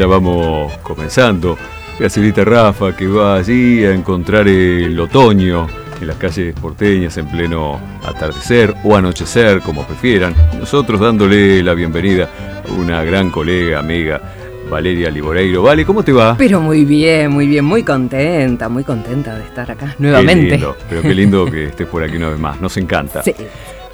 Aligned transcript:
ya 0.00 0.06
vamos 0.06 0.72
comenzando. 0.78 1.58
Gracielita 1.98 2.42
Rafa 2.42 2.96
que 2.96 3.06
va 3.06 3.36
allí 3.36 3.84
a 3.84 3.92
encontrar 3.92 4.48
el 4.48 4.98
otoño 4.98 5.66
en 6.00 6.06
las 6.06 6.16
calles 6.16 6.54
porteñas 6.58 7.18
en 7.18 7.26
pleno 7.26 7.78
atardecer 8.02 8.74
o 8.82 8.96
anochecer, 8.96 9.60
como 9.60 9.84
prefieran. 9.84 10.34
Nosotros 10.58 11.00
dándole 11.00 11.62
la 11.62 11.74
bienvenida 11.74 12.30
a 12.66 12.72
una 12.72 13.04
gran 13.04 13.28
colega, 13.28 13.80
amiga, 13.80 14.22
Valeria 14.70 15.10
Liboreiro. 15.10 15.64
Vale, 15.64 15.84
¿cómo 15.84 16.02
te 16.02 16.12
va? 16.12 16.34
Pero 16.34 16.62
muy 16.62 16.86
bien, 16.86 17.30
muy 17.30 17.46
bien, 17.46 17.66
muy 17.66 17.82
contenta, 17.82 18.70
muy 18.70 18.84
contenta 18.84 19.36
de 19.36 19.44
estar 19.44 19.70
acá 19.70 19.96
nuevamente. 19.98 20.48
Qué 20.48 20.52
lindo, 20.52 20.76
pero 20.88 21.02
qué 21.02 21.14
lindo 21.14 21.44
que 21.44 21.64
estés 21.66 21.86
por 21.86 22.02
aquí 22.02 22.16
una 22.16 22.30
vez 22.30 22.38
más, 22.38 22.58
nos 22.58 22.74
encanta. 22.78 23.22
Sí. 23.22 23.34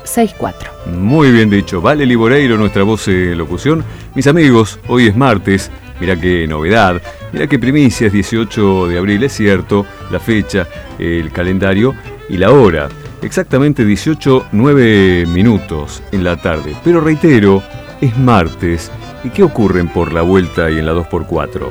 1264. 0.06 0.70
Muy 0.98 1.30
bien 1.32 1.50
dicho. 1.50 1.80
Vale 1.80 2.06
Liboreiro, 2.06 2.56
nuestra 2.56 2.84
voz 2.84 3.06
de 3.06 3.34
locución. 3.34 3.84
Mis 4.14 4.26
amigos, 4.26 4.78
hoy 4.88 5.08
es 5.08 5.16
martes. 5.16 5.70
Mirá 6.00 6.18
qué 6.18 6.46
novedad. 6.46 7.02
Mirá 7.32 7.46
qué 7.46 7.58
primicia, 7.58 8.06
es 8.06 8.12
18 8.12 8.88
de 8.88 8.98
abril, 8.98 9.22
es 9.24 9.32
cierto. 9.32 9.84
La 10.10 10.20
fecha, 10.20 10.66
el 10.98 11.32
calendario 11.32 11.94
y 12.28 12.36
la 12.36 12.52
hora. 12.52 12.88
Exactamente 13.22 13.84
18, 13.84 14.46
9 14.52 15.26
minutos 15.26 16.02
en 16.12 16.22
la 16.22 16.36
tarde. 16.36 16.76
Pero 16.84 17.00
reitero, 17.00 17.62
es 18.00 18.16
martes. 18.16 18.90
¿Y 19.24 19.30
qué 19.30 19.42
ocurren 19.42 19.88
por 19.88 20.12
la 20.12 20.22
vuelta 20.22 20.70
y 20.70 20.78
en 20.78 20.86
la 20.86 20.94
2x4? 20.94 21.68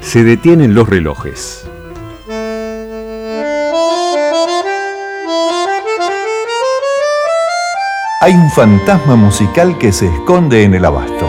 Se 0.00 0.24
detienen 0.24 0.74
los 0.74 0.88
relojes. 0.88 1.68
Hay 8.26 8.34
un 8.34 8.50
fantasma 8.50 9.14
musical 9.14 9.78
que 9.78 9.92
se 9.92 10.08
esconde 10.08 10.64
en 10.64 10.74
el 10.74 10.84
abasto. 10.84 11.28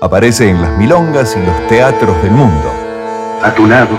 Aparece 0.00 0.50
en 0.50 0.60
las 0.60 0.76
milongas 0.76 1.36
y 1.36 1.46
los 1.46 1.68
teatros 1.68 2.20
del 2.24 2.32
mundo. 2.32 2.72
A 3.40 3.54
tu 3.54 3.66
lado, 3.66 3.96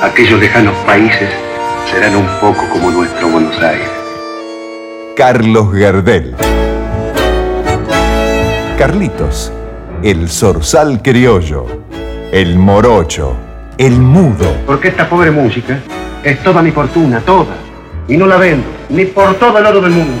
aquellos 0.00 0.38
lejanos 0.38 0.76
países 0.86 1.30
serán 1.90 2.14
un 2.14 2.28
poco 2.40 2.68
como 2.72 2.92
nuestro 2.92 3.28
Buenos 3.28 3.60
Aires. 3.60 3.90
Carlos 5.16 5.72
Gardel. 5.72 6.36
Carlitos, 8.78 9.52
el 10.04 10.30
zorzal 10.30 11.02
criollo, 11.02 11.66
el 12.30 12.56
morocho, 12.56 13.43
el 13.78 13.98
mudo, 13.98 14.56
Porque 14.66 14.88
esta 14.88 15.08
pobre 15.08 15.30
música 15.30 15.78
es 16.22 16.42
toda 16.42 16.62
mi 16.62 16.70
fortuna, 16.70 17.20
toda. 17.20 17.54
Y 18.08 18.16
no 18.16 18.26
la 18.26 18.36
vendo, 18.36 18.66
ni 18.88 19.04
por 19.06 19.34
todo 19.34 19.58
el 19.58 19.66
oro 19.66 19.80
del 19.80 19.92
mundo. 19.92 20.12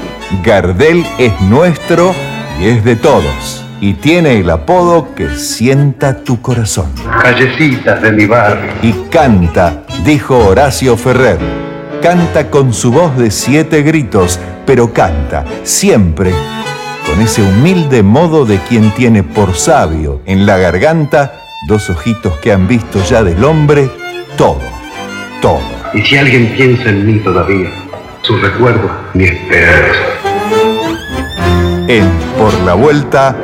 Gardel 0.42 1.04
es 1.18 1.38
nuestro 1.42 2.14
y 2.60 2.68
es 2.68 2.84
de 2.84 2.96
todos. 2.96 3.64
Y 3.80 3.94
tiene 3.94 4.40
el 4.40 4.48
apodo 4.48 5.14
que 5.14 5.28
sienta 5.36 6.24
tu 6.24 6.40
corazón. 6.40 6.90
Callecitas 7.22 8.00
de 8.00 8.12
mi 8.12 8.26
barrio. 8.26 8.72
Y 8.82 8.92
canta, 9.10 9.82
dijo 10.04 10.38
Horacio 10.38 10.96
Ferrer. 10.96 11.38
Canta 12.02 12.50
con 12.50 12.72
su 12.72 12.92
voz 12.92 13.16
de 13.16 13.30
siete 13.30 13.82
gritos, 13.82 14.40
pero 14.66 14.92
canta 14.92 15.44
siempre 15.62 16.32
con 17.06 17.20
ese 17.20 17.42
humilde 17.42 18.02
modo 18.02 18.46
de 18.46 18.58
quien 18.58 18.90
tiene 18.92 19.22
por 19.22 19.54
sabio 19.54 20.22
en 20.24 20.46
la 20.46 20.56
garganta 20.56 21.43
dos 21.66 21.90
ojitos 21.90 22.38
que 22.38 22.52
han 22.52 22.68
visto 22.68 23.02
ya 23.04 23.22
del 23.22 23.42
hombre 23.44 23.90
todo, 24.36 24.60
todo. 25.40 25.60
Y 25.92 26.02
si 26.02 26.16
alguien 26.16 26.52
piensa 26.56 26.88
en 26.88 27.06
mí 27.06 27.18
todavía, 27.20 27.70
su 28.22 28.36
recuerdo, 28.36 28.90
mi 29.14 29.24
esperanza. 29.24 30.00
En 31.86 32.10
Por 32.38 32.52
la 32.64 32.74
Vuelta, 32.74 33.36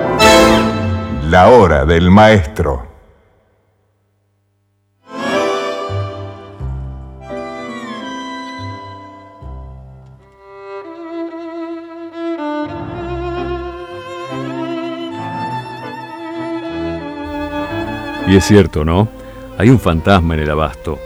la 1.28 1.48
hora 1.48 1.84
del 1.84 2.10
maestro. 2.10 2.89
Y 18.30 18.36
es 18.36 18.44
cierto, 18.44 18.84
¿no? 18.84 19.08
Hay 19.58 19.70
un 19.70 19.80
fantasma 19.80 20.34
en 20.34 20.40
el 20.42 20.50
abasto, 20.52 21.00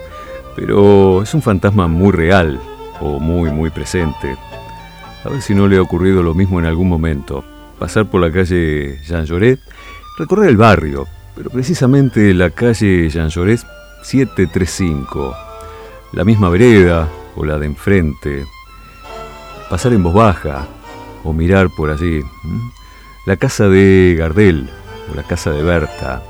pero 0.54 1.22
es 1.22 1.32
un 1.32 1.40
fantasma 1.40 1.88
muy 1.88 2.12
real 2.12 2.60
o 3.00 3.18
muy, 3.18 3.50
muy 3.50 3.70
presente. 3.70 4.36
A 5.24 5.30
ver 5.30 5.40
si 5.40 5.54
no 5.54 5.66
le 5.66 5.78
ha 5.78 5.82
ocurrido 5.82 6.22
lo 6.22 6.34
mismo 6.34 6.60
en 6.60 6.66
algún 6.66 6.86
momento. 6.86 7.42
Pasar 7.78 8.10
por 8.10 8.20
la 8.20 8.30
calle 8.30 8.98
Jean 9.06 9.24
Lloret, 9.24 9.58
recorrer 10.18 10.50
el 10.50 10.58
barrio, 10.58 11.06
pero 11.34 11.48
precisamente 11.48 12.34
la 12.34 12.50
calle 12.50 13.08
Jean 13.08 13.30
Lloret 13.30 13.60
735, 14.02 15.34
la 16.12 16.24
misma 16.24 16.50
vereda 16.50 17.08
o 17.36 17.44
la 17.46 17.58
de 17.58 17.64
enfrente, 17.64 18.44
pasar 19.70 19.94
en 19.94 20.02
voz 20.02 20.12
baja 20.12 20.66
o 21.24 21.32
mirar 21.32 21.70
por 21.74 21.88
allí, 21.88 22.20
la 23.24 23.38
casa 23.38 23.66
de 23.70 24.14
Gardel 24.18 24.68
o 25.10 25.14
la 25.16 25.22
casa 25.22 25.52
de 25.52 25.62
Berta, 25.62 26.22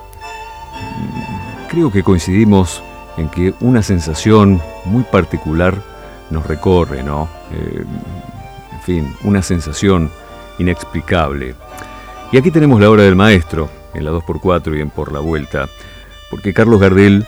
creo 1.69 1.91
que 1.91 2.03
coincidimos 2.03 2.83
en 3.17 3.29
que 3.29 3.55
una 3.61 3.83
sensación 3.83 4.61
muy 4.85 5.03
particular 5.05 5.75
nos 6.31 6.47
recorre, 6.47 7.03
¿no? 7.03 7.29
Eh, 7.53 7.85
en 8.73 8.81
fin, 8.83 9.17
una 9.25 9.43
sensación 9.43 10.11
inexplicable. 10.59 11.55
Y 12.33 12.39
aquí 12.39 12.51
tenemos 12.51 12.81
la 12.81 12.91
hora 12.91 13.03
del 13.03 13.17
maestro, 13.17 13.71
en 13.95 14.05
la 14.05 14.11
2x4 14.13 14.77
y 14.77 14.81
en 14.81 14.91
Por 14.91 15.13
la 15.13 15.21
Vuelta, 15.21 15.69
porque 16.31 16.53
Carlos 16.53 16.81
Gardel 16.81 17.27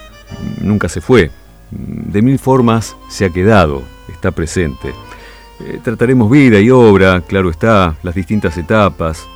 nunca 0.61 0.89
se 0.89 1.01
fue, 1.01 1.31
de 1.71 2.23
mil 2.23 2.39
formas 2.39 2.97
se 3.09 3.25
ha 3.25 3.31
quedado, 3.31 3.83
está 4.09 4.31
presente. 4.31 4.93
Eh, 5.61 5.81
trataremos 5.83 6.31
vida 6.31 6.61
y 6.61 6.71
obra, 6.71 7.21
claro 7.23 7.51
está, 7.51 7.97
las 8.03 8.15
distintas 8.15 8.57
etapas, 8.59 9.27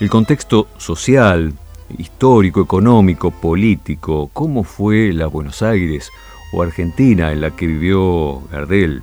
el 0.00 0.08
contexto 0.08 0.68
social, 0.78 1.52
histórico, 1.98 2.60
económico, 2.60 3.30
político, 3.30 4.30
cómo 4.32 4.64
fue 4.64 5.12
la 5.12 5.26
Buenos 5.26 5.62
Aires 5.62 6.10
o 6.52 6.62
Argentina 6.62 7.32
en 7.32 7.40
la 7.40 7.50
que 7.50 7.66
vivió 7.66 8.42
Gardel, 8.50 9.02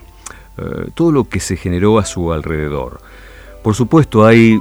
eh, 0.57 0.89
todo 0.94 1.12
lo 1.12 1.24
que 1.25 1.39
se 1.39 1.56
generó 1.56 2.00
a 2.00 2.06
su 2.06 2.31
alrededor. 2.31 3.00
Por 3.63 3.75
supuesto 3.75 4.25
hay 4.25 4.60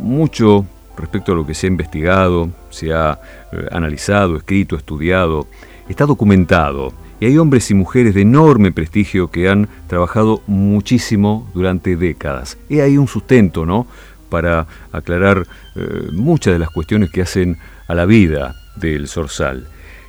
mucho 0.00 0.64
respecto 0.96 1.32
a 1.32 1.34
lo 1.34 1.46
que 1.46 1.54
se 1.54 1.66
ha 1.66 1.70
investigado, 1.70 2.50
se 2.70 2.92
ha 2.92 3.18
eh, 3.52 3.66
analizado, 3.72 4.36
escrito, 4.36 4.76
estudiado, 4.76 5.46
está 5.88 6.06
documentado 6.06 6.92
y 7.22 7.26
hay 7.26 7.38
hombres 7.38 7.70
y 7.70 7.74
mujeres 7.74 8.14
de 8.14 8.22
enorme 8.22 8.72
prestigio 8.72 9.30
que 9.30 9.48
han 9.48 9.68
trabajado 9.86 10.42
muchísimo 10.48 11.48
durante 11.54 11.94
décadas. 11.94 12.58
Y 12.68 12.80
hay 12.80 12.98
un 12.98 13.06
sustento, 13.06 13.64
¿no? 13.64 13.86
Para 14.32 14.66
aclarar 14.92 15.46
eh, 15.76 16.08
muchas 16.10 16.54
de 16.54 16.58
las 16.58 16.70
cuestiones 16.70 17.10
que 17.10 17.20
hacen 17.20 17.58
a 17.86 17.94
la 17.94 18.06
vida 18.06 18.54
del 18.76 19.06
Zorzal. 19.06 19.66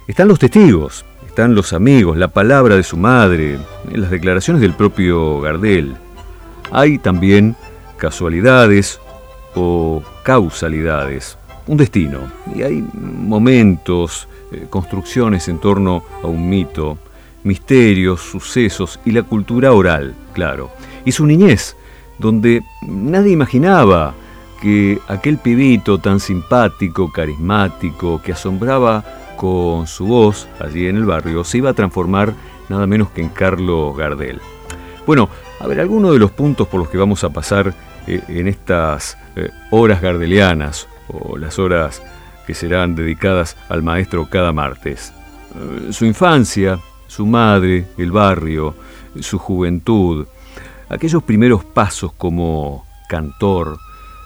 Están 0.08 0.30
los 0.30 0.40
testigos, 0.40 1.04
están 1.28 1.56
los 1.56 1.74
amigos, 1.74 2.16
la 2.16 2.30
palabra 2.30 2.78
de 2.78 2.84
su 2.84 2.96
madre, 2.96 3.60
las 3.92 4.10
declaraciones 4.10 4.62
del 4.62 4.76
propio 4.76 5.42
Gardel. 5.42 5.94
Hay 6.72 7.00
también 7.00 7.58
casualidades 7.98 9.02
o 9.56 10.02
causalidades, 10.24 11.38
un 11.68 11.76
destino. 11.76 12.20
Y 12.56 12.62
hay 12.64 12.82
momentos, 12.94 14.30
eh, 14.54 14.68
construcciones 14.70 15.50
en 15.50 15.60
torno 15.60 16.06
a 16.24 16.28
un 16.28 16.50
mito, 16.50 16.98
misterios, 17.44 18.22
sucesos 18.22 19.02
y 19.04 19.12
la 19.12 19.24
cultura 19.24 19.74
oral, 19.74 20.16
claro. 20.32 20.72
Y 21.04 21.12
su 21.12 21.26
niñez, 21.26 21.76
donde 22.20 22.64
nadie 22.82 23.32
imaginaba 23.32 24.14
que 24.62 25.00
aquel 25.08 25.38
pibito 25.38 25.98
tan 25.98 26.20
simpático, 26.20 27.12
carismático, 27.12 28.22
que 28.22 28.32
asombraba 28.32 29.04
con 29.36 29.88
su 29.88 30.06
voz 30.06 30.48
allí 30.60 30.88
en 30.88 30.96
el 30.96 31.06
barrio, 31.06 31.44
se 31.44 31.58
iba 31.58 31.72
a 31.72 31.74
transformar 31.74 32.34
nada 32.70 32.88
menos 32.88 33.10
que 33.10 33.22
en 33.22 33.30
Carlos 33.30 33.96
Gardel. 33.98 34.40
Bueno, 35.06 35.30
a 35.60 35.68
ver, 35.68 35.82
algunos 35.82 36.14
de 36.14 36.20
los 36.20 36.32
puntos 36.32 36.68
por 36.68 36.80
los 36.80 36.90
que 36.90 36.98
vamos 36.98 37.24
a 37.24 37.30
pasar 37.30 37.74
eh, 38.08 38.22
en 38.30 38.48
estas 38.48 39.18
eh, 39.36 39.50
horas 39.72 40.02
gardelianas 40.02 40.88
o 41.10 41.38
las 41.38 41.60
horas 41.60 42.02
que 42.48 42.54
serán 42.54 42.96
dedicadas 42.96 43.58
al 43.70 43.84
maestro 43.84 44.28
cada 44.30 44.54
martes. 44.54 45.14
Eh, 45.56 45.92
su 45.92 46.06
infancia, 46.06 46.80
su 47.08 47.26
madre, 47.26 47.88
el 47.98 48.12
barrio, 48.12 48.76
su 49.20 49.38
juventud, 49.40 50.26
aquellos 50.94 51.24
primeros 51.24 51.64
pasos 51.64 52.12
como 52.14 52.86
cantor, 53.10 53.78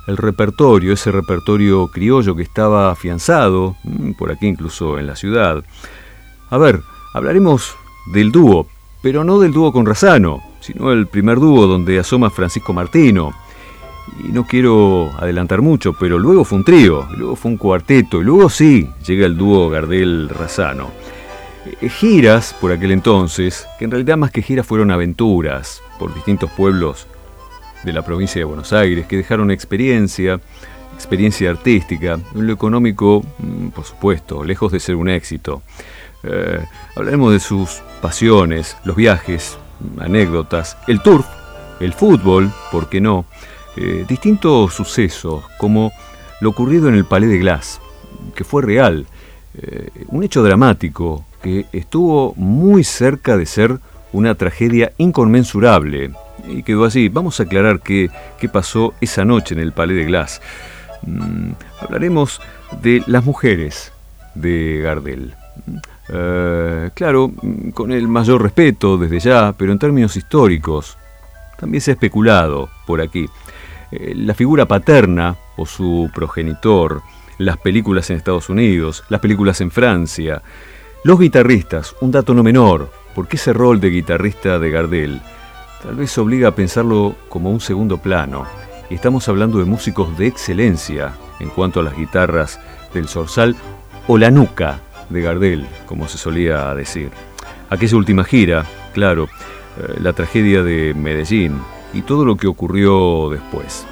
el 0.07 0.17
repertorio, 0.17 0.93
ese 0.93 1.11
repertorio 1.11 1.87
criollo 1.87 2.35
que 2.35 2.43
estaba 2.43 2.91
afianzado, 2.91 3.75
mm, 3.83 4.11
por 4.13 4.31
aquí 4.31 4.47
incluso 4.47 4.97
en 4.99 5.07
la 5.07 5.15
ciudad. 5.15 5.63
A 6.49 6.57
ver, 6.57 6.81
hablaremos 7.13 7.75
del 8.13 8.31
dúo, 8.31 8.67
pero 9.01 9.23
no 9.23 9.39
del 9.39 9.51
dúo 9.51 9.71
con 9.71 9.85
Razano, 9.85 10.41
sino 10.61 10.91
el 10.91 11.07
primer 11.07 11.39
dúo 11.39 11.67
donde 11.67 11.99
asoma 11.99 12.29
Francisco 12.29 12.73
Martino. 12.73 13.33
Y 14.23 14.31
no 14.31 14.45
quiero 14.45 15.11
adelantar 15.19 15.61
mucho, 15.61 15.93
pero 15.93 16.17
luego 16.17 16.45
fue 16.45 16.59
un 16.59 16.63
trío, 16.63 17.05
luego 17.17 17.35
fue 17.35 17.51
un 17.51 17.57
cuarteto, 17.57 18.21
y 18.21 18.23
luego 18.23 18.49
sí 18.49 18.89
llega 19.05 19.25
el 19.25 19.37
dúo 19.37 19.69
Gardel-Razano. 19.69 20.89
Eh, 21.81 21.89
giras 21.89 22.55
por 22.61 22.71
aquel 22.71 22.91
entonces, 22.91 23.67
que 23.77 23.83
en 23.83 23.91
realidad 23.91 24.15
más 24.15 24.31
que 24.31 24.41
giras 24.41 24.65
fueron 24.65 24.91
aventuras 24.91 25.81
por 25.97 26.13
distintos 26.13 26.51
pueblos 26.51 27.07
de 27.83 27.93
la 27.93 28.03
provincia 28.03 28.39
de 28.39 28.45
Buenos 28.45 28.73
Aires, 28.73 29.05
que 29.07 29.17
dejaron 29.17 29.51
experiencia, 29.51 30.39
experiencia 30.95 31.49
artística, 31.49 32.19
lo 32.33 32.53
económico, 32.53 33.23
mm, 33.37 33.67
por 33.69 33.85
supuesto, 33.85 34.43
lejos 34.43 34.71
de 34.71 34.79
ser 34.79 34.95
un 34.95 35.09
éxito. 35.09 35.61
Eh, 36.23 36.59
hablaremos 36.95 37.31
de 37.33 37.39
sus 37.39 37.81
pasiones, 38.01 38.75
los 38.83 38.95
viajes, 38.95 39.57
anécdotas, 39.99 40.77
el 40.87 41.01
turf, 41.01 41.25
el 41.79 41.93
fútbol, 41.93 42.51
¿por 42.71 42.89
qué 42.89 42.99
no? 42.99 43.25
Eh, 43.75 44.05
distintos 44.07 44.73
sucesos, 44.73 45.43
como 45.59 45.91
lo 46.41 46.49
ocurrido 46.49 46.89
en 46.89 46.95
el 46.95 47.05
Palais 47.05 47.31
de 47.31 47.37
Glass, 47.37 47.79
que 48.35 48.43
fue 48.43 48.63
real, 48.63 49.05
eh, 49.59 49.89
un 50.07 50.23
hecho 50.23 50.43
dramático 50.43 51.25
que 51.41 51.65
estuvo 51.71 52.33
muy 52.35 52.83
cerca 52.83 53.37
de 53.37 53.45
ser 53.45 53.79
una 54.13 54.35
tragedia 54.35 54.91
inconmensurable 54.97 56.11
y 56.47 56.63
quedó 56.63 56.85
así. 56.85 57.09
Vamos 57.09 57.39
a 57.39 57.43
aclarar 57.43 57.79
qué, 57.81 58.09
qué 58.39 58.49
pasó 58.49 58.93
esa 59.01 59.25
noche 59.25 59.55
en 59.55 59.61
el 59.61 59.71
Palais 59.71 59.97
de 59.97 60.05
Glass. 60.05 60.41
Mm, 61.03 61.51
hablaremos 61.81 62.41
de 62.81 63.03
las 63.07 63.25
mujeres 63.25 63.91
de 64.35 64.81
Gardel. 64.83 65.35
Eh, 66.09 66.89
claro, 66.93 67.29
mm, 67.29 67.69
con 67.71 67.91
el 67.91 68.07
mayor 68.07 68.41
respeto 68.41 68.97
desde 68.97 69.19
ya, 69.19 69.53
pero 69.57 69.71
en 69.71 69.79
términos 69.79 70.15
históricos, 70.15 70.97
también 71.59 71.81
se 71.81 71.91
ha 71.91 71.95
especulado 71.95 72.69
por 72.85 73.01
aquí. 73.01 73.27
Eh, 73.91 74.13
la 74.15 74.33
figura 74.33 74.65
paterna 74.65 75.35
o 75.57 75.65
su 75.65 76.09
progenitor, 76.13 77.01
las 77.37 77.57
películas 77.57 78.09
en 78.09 78.17
Estados 78.17 78.49
Unidos, 78.49 79.03
las 79.09 79.19
películas 79.19 79.61
en 79.61 79.71
Francia, 79.71 80.41
los 81.03 81.19
guitarristas, 81.19 81.95
un 82.01 82.11
dato 82.11 82.33
no 82.33 82.43
menor, 82.43 82.91
porque 83.17 83.37
ese 83.37 83.51
rol 83.51 83.79
de 83.79 83.89
guitarrista 83.89 84.59
de 84.59 84.69
Gardel 84.69 85.21
tal 85.81 85.95
vez 85.95 86.15
obliga 86.19 86.49
a 86.49 86.55
pensarlo 86.55 87.15
como 87.29 87.49
un 87.49 87.59
segundo 87.59 87.97
plano, 87.97 88.45
y 88.91 88.93
estamos 88.93 89.27
hablando 89.27 89.57
de 89.57 89.65
músicos 89.65 90.15
de 90.19 90.27
excelencia 90.27 91.13
en 91.39 91.49
cuanto 91.49 91.79
a 91.79 91.83
las 91.83 91.97
guitarras 91.97 92.59
del 92.93 93.07
Zorzal 93.07 93.55
o 94.07 94.19
la 94.19 94.29
nuca 94.29 94.81
de 95.09 95.21
Gardel, 95.23 95.65
como 95.87 96.07
se 96.07 96.19
solía 96.19 96.75
decir. 96.75 97.09
Aquella 97.71 97.97
última 97.97 98.23
gira, 98.23 98.67
claro, 98.93 99.23
eh, 99.23 99.95
la 99.99 100.13
tragedia 100.13 100.61
de 100.61 100.93
Medellín 100.93 101.59
y 101.93 102.03
todo 102.03 102.23
lo 102.23 102.35
que 102.35 102.45
ocurrió 102.45 103.31
después. 103.31 103.87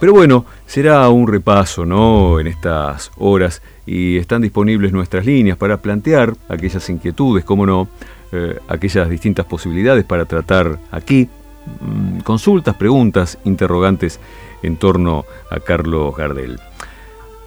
Pero 0.00 0.14
bueno, 0.14 0.46
será 0.64 1.06
un 1.10 1.28
repaso, 1.28 1.84
¿no? 1.84 2.40
En 2.40 2.46
estas 2.46 3.12
horas 3.18 3.60
y 3.84 4.16
están 4.16 4.40
disponibles 4.40 4.90
nuestras 4.90 5.26
líneas 5.26 5.58
para 5.58 5.76
plantear 5.82 6.32
aquellas 6.48 6.88
inquietudes, 6.88 7.44
como 7.44 7.66
no, 7.66 7.88
eh, 8.32 8.58
aquellas 8.68 9.08
distintas 9.08 9.46
posibilidades 9.46 10.04
para 10.04 10.24
tratar 10.24 10.78
aquí, 10.90 11.28
mm, 11.80 12.20
consultas, 12.20 12.76
preguntas, 12.76 13.38
interrogantes 13.44 14.20
en 14.62 14.76
torno 14.76 15.24
a 15.50 15.60
Carlos 15.60 16.16
Gardel. 16.16 16.60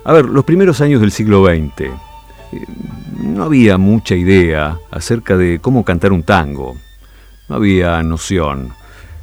A 0.06 0.14
ver, 0.14 0.26
los 0.26 0.44
primeros 0.44 0.82
años 0.82 1.00
del 1.00 1.12
siglo 1.12 1.46
XX, 1.46 1.82
eh, 1.82 1.90
no 3.18 3.44
había 3.44 3.78
mucha 3.78 4.16
idea 4.16 4.78
acerca 4.92 5.38
de 5.38 5.60
cómo 5.60 5.86
cantar 5.86 6.12
un 6.12 6.24
tango, 6.24 6.76
no 7.48 7.56
había 7.56 8.04
noción. 8.04 8.74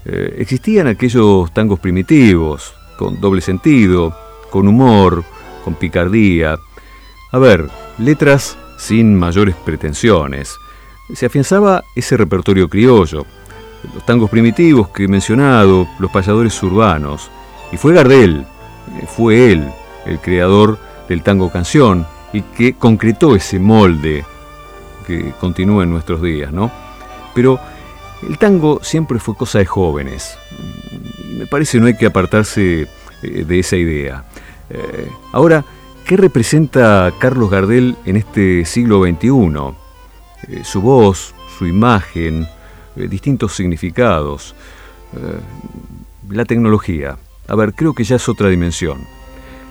Eh, 0.06 0.36
existían 0.38 0.86
aquellos 0.86 1.52
tangos 1.52 1.78
primitivos, 1.78 2.74
con 2.96 3.20
doble 3.20 3.42
sentido, 3.42 4.16
con 4.50 4.66
humor, 4.66 5.24
con 5.64 5.74
picardía. 5.74 6.56
A 7.32 7.38
ver, 7.38 7.68
letras 7.98 8.56
sin 8.78 9.18
mayores 9.18 9.54
pretensiones. 9.56 10.56
Se 11.14 11.26
afianzaba 11.26 11.84
ese 11.94 12.16
repertorio 12.16 12.68
criollo, 12.68 13.26
los 13.94 14.04
tangos 14.06 14.30
primitivos 14.30 14.88
que 14.88 15.04
he 15.04 15.08
mencionado, 15.08 15.88
los 15.98 16.10
payadores 16.10 16.62
urbanos. 16.62 17.30
Y 17.72 17.76
fue 17.76 17.94
Gardel, 17.94 18.46
eh, 19.00 19.06
fue 19.06 19.52
él 19.52 19.68
el 20.06 20.18
creador 20.18 20.78
del 21.08 21.22
tango 21.22 21.50
canción 21.50 22.06
y 22.32 22.42
que 22.42 22.74
concretó 22.74 23.34
ese 23.34 23.58
molde 23.58 24.24
que 25.06 25.32
continúa 25.40 25.82
en 25.84 25.90
nuestros 25.90 26.22
días, 26.22 26.52
¿no? 26.52 26.70
Pero 27.34 27.58
el 28.28 28.38
tango 28.38 28.80
siempre 28.82 29.18
fue 29.18 29.34
cosa 29.34 29.58
de 29.58 29.66
jóvenes 29.66 30.36
me 31.40 31.46
parece 31.46 31.80
no 31.80 31.86
hay 31.86 31.96
que 31.96 32.04
apartarse 32.04 32.86
eh, 33.22 33.44
de 33.46 33.58
esa 33.58 33.76
idea. 33.76 34.24
Eh, 34.68 35.08
ahora, 35.32 35.64
¿qué 36.04 36.18
representa 36.18 37.10
Carlos 37.18 37.50
Gardel 37.50 37.96
en 38.04 38.16
este 38.16 38.66
siglo 38.66 39.02
XXI? 39.02 39.79
Eh, 40.48 40.62
su 40.64 40.80
voz, 40.80 41.34
su 41.58 41.66
imagen, 41.66 42.46
distintos 42.96 43.54
significados, 43.54 44.54
la 46.28 46.44
tecnología. 46.44 47.16
A 47.48 47.54
ver, 47.54 47.72
creo 47.72 47.94
que 47.94 48.04
ya 48.04 48.16
es 48.16 48.28
otra 48.28 48.48
dimensión. 48.48 48.98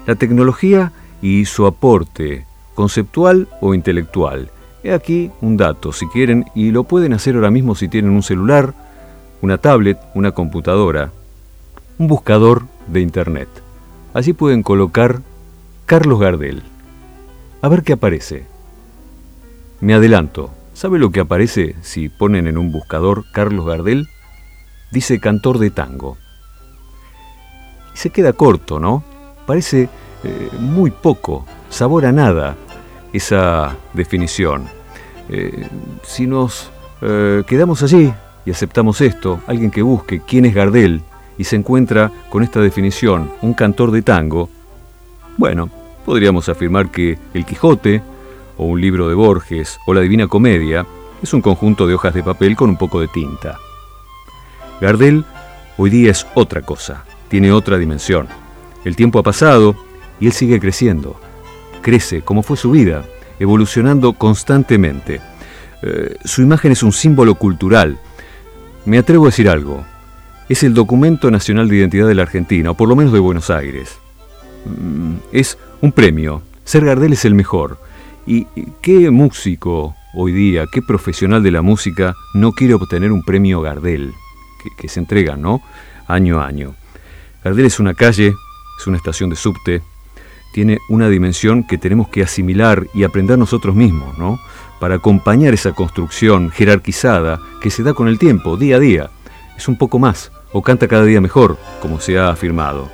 La 0.07 0.15
tecnología 0.15 0.91
y 1.21 1.45
su 1.45 1.65
aporte, 1.65 2.45
conceptual 2.75 3.47
o 3.61 3.73
intelectual. 3.73 4.51
He 4.83 4.93
aquí 4.93 5.31
un 5.41 5.57
dato, 5.57 5.91
si 5.91 6.07
quieren, 6.07 6.45
y 6.55 6.71
lo 6.71 6.85
pueden 6.85 7.13
hacer 7.13 7.35
ahora 7.35 7.51
mismo 7.51 7.75
si 7.75 7.87
tienen 7.87 8.11
un 8.11 8.23
celular, 8.23 8.73
una 9.41 9.57
tablet, 9.57 9.99
una 10.15 10.31
computadora 10.31 11.11
un 11.99 12.07
buscador 12.07 12.63
de 12.87 13.01
internet. 13.01 13.49
Allí 14.13 14.33
pueden 14.33 14.63
colocar 14.63 15.21
Carlos 15.85 16.19
Gardel. 16.19 16.63
A 17.61 17.67
ver 17.67 17.83
qué 17.83 17.93
aparece. 17.93 18.45
Me 19.81 19.93
adelanto. 19.93 20.49
¿Sabe 20.79 20.97
lo 20.97 21.11
que 21.11 21.19
aparece 21.19 21.75
si 21.81 22.07
ponen 22.07 22.47
en 22.47 22.57
un 22.57 22.71
buscador 22.71 23.25
Carlos 23.33 23.65
Gardel? 23.65 24.07
Dice 24.91 25.19
cantor 25.19 25.59
de 25.59 25.71
tango. 25.71 26.17
Y 27.93 27.97
se 27.97 28.11
queda 28.11 28.31
corto, 28.31 28.79
¿no? 28.79 29.03
Parece 29.45 29.89
eh, 30.23 30.49
muy 30.57 30.89
poco, 30.91 31.45
sabor 31.69 32.05
a 32.05 32.13
nada 32.13 32.55
esa 33.11 33.75
definición. 33.93 34.69
Eh, 35.27 35.67
si 36.03 36.25
nos 36.27 36.71
eh, 37.01 37.43
quedamos 37.45 37.83
allí 37.83 38.13
y 38.45 38.51
aceptamos 38.51 39.01
esto, 39.01 39.41
alguien 39.47 39.71
que 39.71 39.81
busque 39.81 40.21
quién 40.25 40.45
es 40.45 40.55
Gardel 40.55 41.01
y 41.37 41.43
se 41.43 41.57
encuentra 41.57 42.09
con 42.29 42.41
esta 42.41 42.61
definición, 42.61 43.29
un 43.41 43.53
cantor 43.53 43.91
de 43.91 44.01
tango, 44.01 44.49
bueno, 45.37 45.69
podríamos 46.05 46.47
afirmar 46.47 46.89
que 46.89 47.19
El 47.33 47.45
Quijote, 47.45 48.01
o 48.59 48.65
un 48.65 48.79
libro 48.79 49.07
de 49.07 49.15
Borges, 49.15 49.79
o 49.87 49.93
la 49.93 50.01
Divina 50.01 50.27
Comedia, 50.27 50.85
es 51.23 51.33
un 51.33 51.41
conjunto 51.41 51.87
de 51.87 51.95
hojas 51.95 52.13
de 52.13 52.23
papel 52.23 52.55
con 52.55 52.69
un 52.69 52.77
poco 52.77 52.99
de 52.99 53.07
tinta. 53.07 53.57
Gardel 54.81 55.25
hoy 55.77 55.89
día 55.89 56.11
es 56.11 56.27
otra 56.35 56.61
cosa, 56.61 57.05
tiene 57.29 57.51
otra 57.53 57.77
dimensión. 57.77 58.27
El 58.83 58.95
tiempo 58.95 59.17
ha 59.17 59.23
pasado 59.23 59.75
y 60.19 60.27
él 60.27 60.33
sigue 60.33 60.59
creciendo. 60.59 61.19
Crece 61.81 62.21
como 62.21 62.43
fue 62.43 62.57
su 62.57 62.71
vida, 62.71 63.05
evolucionando 63.39 64.13
constantemente. 64.13 65.21
Eh, 65.81 66.15
su 66.25 66.41
imagen 66.41 66.73
es 66.73 66.83
un 66.83 66.91
símbolo 66.91 67.35
cultural. 67.35 67.97
Me 68.85 68.97
atrevo 68.97 69.25
a 69.25 69.29
decir 69.29 69.49
algo. 69.49 69.85
Es 70.49 70.63
el 70.63 70.73
documento 70.73 71.31
nacional 71.31 71.69
de 71.69 71.77
identidad 71.77 72.07
de 72.07 72.15
la 72.15 72.23
Argentina, 72.23 72.71
o 72.71 72.73
por 72.73 72.89
lo 72.89 72.97
menos 72.97 73.13
de 73.13 73.19
Buenos 73.19 73.49
Aires. 73.49 73.97
Mm, 74.65 75.15
es 75.31 75.57
un 75.79 75.93
premio. 75.93 76.41
Ser 76.65 76.83
Gardel 76.83 77.13
es 77.13 77.23
el 77.23 77.35
mejor. 77.35 77.77
¿Y 78.31 78.45
qué 78.83 79.09
músico 79.09 79.95
hoy 80.13 80.31
día, 80.31 80.65
qué 80.71 80.83
profesional 80.83 81.41
de 81.41 81.49
la 81.49 81.63
música 81.63 82.15
no 82.35 82.51
quiere 82.51 82.75
obtener 82.75 83.11
un 83.11 83.23
premio 83.23 83.59
Gardel? 83.59 84.13
Que, 84.77 84.87
se 84.87 84.99
entrega, 84.99 85.35
¿no? 85.35 85.63
Año 86.07 86.39
a 86.39 86.45
año. 86.45 86.75
Gardel 87.43 87.65
es 87.65 87.79
una 87.79 87.95
calle, 87.95 88.35
es 88.79 88.85
una 88.85 88.97
estación 88.97 89.31
de 89.31 89.35
subte, 89.35 89.81
tiene 90.53 90.77
una 90.89 91.09
dimensión 91.09 91.65
que 91.65 91.79
tenemos 91.79 92.07
que 92.09 92.21
asimilar 92.21 92.85
y 92.93 93.03
aprender 93.03 93.39
nosotros 93.39 93.73
mismos, 93.75 94.15
¿no? 94.19 94.39
Para 94.79 94.97
acompañar 94.97 95.55
esa 95.55 95.71
construcción 95.71 96.51
jerarquizada 96.51 97.39
que 97.63 97.71
se 97.71 97.81
da 97.81 97.95
con 97.95 98.07
el 98.07 98.19
tiempo, 98.19 98.57
día 98.57 98.75
a 98.75 98.79
día. 98.79 99.09
Es 99.57 99.67
un 99.67 99.75
poco 99.75 99.97
más, 99.97 100.31
o 100.51 100.61
canta 100.61 100.87
cada 100.87 101.03
día 101.03 101.19
mejor, 101.19 101.57
como 101.81 101.99
se 101.99 102.19
ha 102.19 102.29
afirmado. 102.29 102.91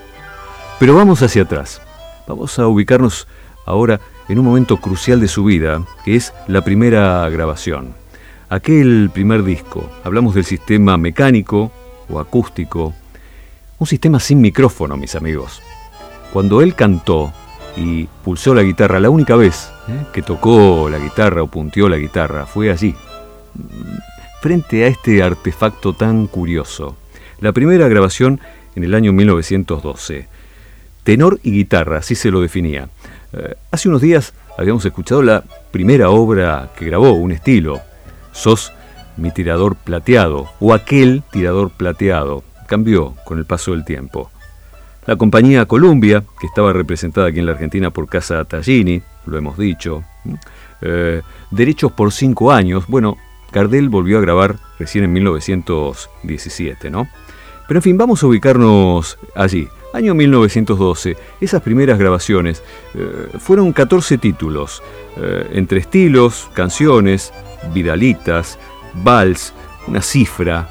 Pero 0.79 0.95
vamos 0.95 1.21
hacia 1.21 1.41
atrás. 1.41 1.81
Vamos 2.25 2.57
a 2.57 2.67
ubicarnos 2.67 3.27
ahora 3.65 3.99
en 4.27 4.39
un 4.39 4.45
momento 4.45 4.77
crucial 4.77 5.19
de 5.19 5.27
su 5.27 5.43
vida, 5.43 5.83
que 6.03 6.15
es 6.15 6.33
la 6.47 6.63
primera 6.63 7.27
grabación. 7.29 7.93
Aquel 8.49 9.09
primer 9.13 9.43
disco, 9.43 9.89
hablamos 10.03 10.35
del 10.35 10.45
sistema 10.45 10.97
mecánico 10.97 11.71
o 12.09 12.19
acústico, 12.19 12.93
un 13.77 13.87
sistema 13.87 14.19
sin 14.19 14.41
micrófono, 14.41 14.97
mis 14.97 15.15
amigos. 15.15 15.61
Cuando 16.31 16.61
él 16.61 16.75
cantó 16.75 17.33
y 17.75 18.05
pulsó 18.23 18.53
la 18.53 18.63
guitarra, 18.63 18.99
la 18.99 19.09
única 19.09 19.35
vez 19.35 19.69
¿eh? 19.87 20.05
que 20.13 20.21
tocó 20.21 20.89
la 20.89 20.99
guitarra 20.99 21.43
o 21.43 21.47
punteó 21.47 21.89
la 21.89 21.97
guitarra 21.97 22.45
fue 22.45 22.71
allí, 22.71 22.95
frente 24.41 24.83
a 24.83 24.87
este 24.87 25.23
artefacto 25.23 25.93
tan 25.93 26.27
curioso. 26.27 26.95
La 27.39 27.51
primera 27.51 27.87
grabación 27.87 28.39
en 28.75 28.83
el 28.83 28.93
año 28.93 29.11
1912. 29.11 30.27
Tenor 31.05 31.39
y 31.43 31.51
guitarra, 31.51 31.99
así 31.99 32.15
se 32.15 32.31
lo 32.31 32.41
definía. 32.41 32.89
Eh, 33.31 33.53
hace 33.69 33.87
unos 33.87 34.01
días 34.01 34.33
habíamos 34.57 34.83
escuchado 34.85 35.21
la 35.21 35.43
primera 35.69 36.09
obra 36.09 36.71
que 36.75 36.85
grabó, 36.85 37.11
un 37.11 37.31
estilo. 37.31 37.79
Sos 38.31 38.73
mi 39.15 39.29
tirador 39.29 39.75
plateado, 39.75 40.49
o 40.59 40.73
aquel 40.73 41.21
tirador 41.31 41.69
plateado. 41.69 42.43
Cambió 42.67 43.13
con 43.23 43.37
el 43.37 43.45
paso 43.45 43.71
del 43.71 43.85
tiempo. 43.85 44.31
La 45.05 45.15
compañía 45.15 45.67
Columbia, 45.67 46.23
que 46.39 46.47
estaba 46.47 46.73
representada 46.73 47.27
aquí 47.27 47.37
en 47.37 47.45
la 47.45 47.51
Argentina 47.51 47.91
por 47.91 48.09
Casa 48.09 48.43
Tallini, 48.43 49.03
lo 49.27 49.37
hemos 49.37 49.59
dicho. 49.59 50.03
Eh, 50.81 51.21
derechos 51.51 51.91
por 51.91 52.13
cinco 52.13 52.51
años. 52.51 52.85
Bueno, 52.87 53.15
Cardel 53.51 53.89
volvió 53.89 54.17
a 54.17 54.21
grabar 54.21 54.55
recién 54.79 55.03
en 55.03 55.13
1917, 55.13 56.89
¿no? 56.89 57.07
Pero 57.67 57.77
en 57.77 57.83
fin, 57.83 57.95
vamos 57.95 58.23
a 58.23 58.27
ubicarnos 58.27 59.19
allí. 59.35 59.67
Año 59.95 60.13
1912, 60.13 61.15
esas 61.39 61.61
primeras 61.61 61.97
grabaciones 61.97 62.61
eh, 62.95 63.29
fueron 63.39 63.71
14 63.71 64.17
títulos, 64.17 64.83
eh, 65.15 65.47
entre 65.53 65.79
estilos, 65.79 66.49
canciones, 66.53 67.31
vidalitas, 67.73 68.59
vals, 69.05 69.53
una 69.87 70.01
cifra. 70.01 70.67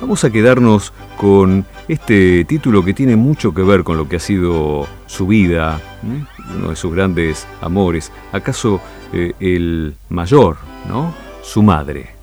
Vamos 0.00 0.24
a 0.24 0.30
quedarnos 0.30 0.92
con 1.16 1.64
este 1.86 2.44
título 2.44 2.84
que 2.84 2.92
tiene 2.92 3.14
mucho 3.14 3.54
que 3.54 3.62
ver 3.62 3.84
con 3.84 3.98
lo 3.98 4.08
que 4.08 4.16
ha 4.16 4.20
sido 4.20 4.88
su 5.06 5.28
vida, 5.28 5.80
¿eh? 6.02 6.24
uno 6.58 6.70
de 6.70 6.76
sus 6.76 6.92
grandes 6.92 7.46
amores, 7.60 8.10
acaso 8.32 8.80
el 9.12 9.94
mayor, 10.08 10.56
¿no? 10.88 11.14
Su 11.40 11.62
madre. 11.62 12.15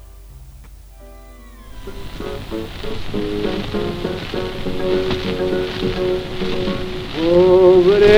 Pobre 7.34 8.13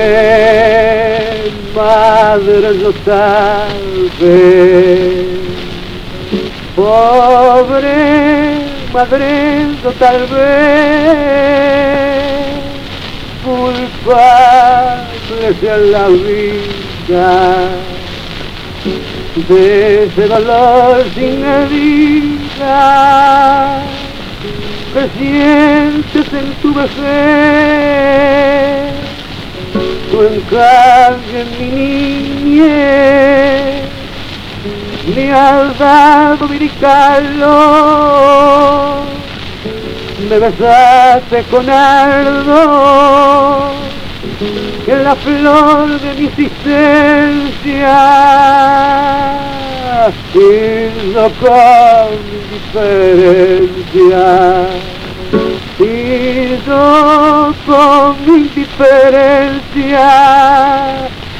madre 1.74 2.70
no 2.82 2.90
salve, 3.06 4.38
pobre 6.76 7.98
madre 8.92 9.32
no 9.82 9.90
salve, 9.98 10.52
culpable 13.42 15.46
sea 15.60 15.78
la 15.78 16.06
vida 16.08 17.30
de 19.48 19.64
ese 20.04 20.24
dolor 20.26 21.04
sin 21.14 21.32
medida 21.40 22.76
que 24.92 25.08
sientes 25.18 26.32
en 26.32 26.52
tu 26.62 26.74
vejez 26.74 28.06
en 30.18 30.40
cambio 30.42 31.40
en 31.40 31.58
mi 31.58 31.70
niñez 31.70 33.86
me 35.14 35.32
has 35.32 35.78
dado 35.78 36.48
mi 36.48 36.68
calor. 36.68 37.46
Me 40.28 40.38
besaste 40.38 41.42
con 41.50 41.70
ardor 41.70 43.72
en 44.86 45.04
la 45.04 45.16
flor 45.16 46.00
de 46.00 46.14
mi 46.14 46.26
existencia 46.26 47.96
y 50.34 50.38
no 51.14 51.24
con 51.40 52.08
indiferencia 52.36 54.26
y 55.78 56.58
yo 56.66 57.54
con 57.66 58.16
indiferencia 58.26 60.08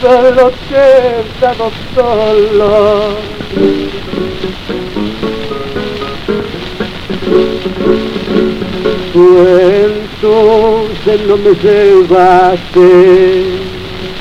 solo 0.00 0.44
te 0.68 0.76
he 0.76 1.24
dado 1.40 1.70
solo. 1.94 3.16
Tú 9.12 9.24
entonces 9.48 11.18
no 11.26 11.36
me 11.36 11.52
llevaste, 11.54 12.88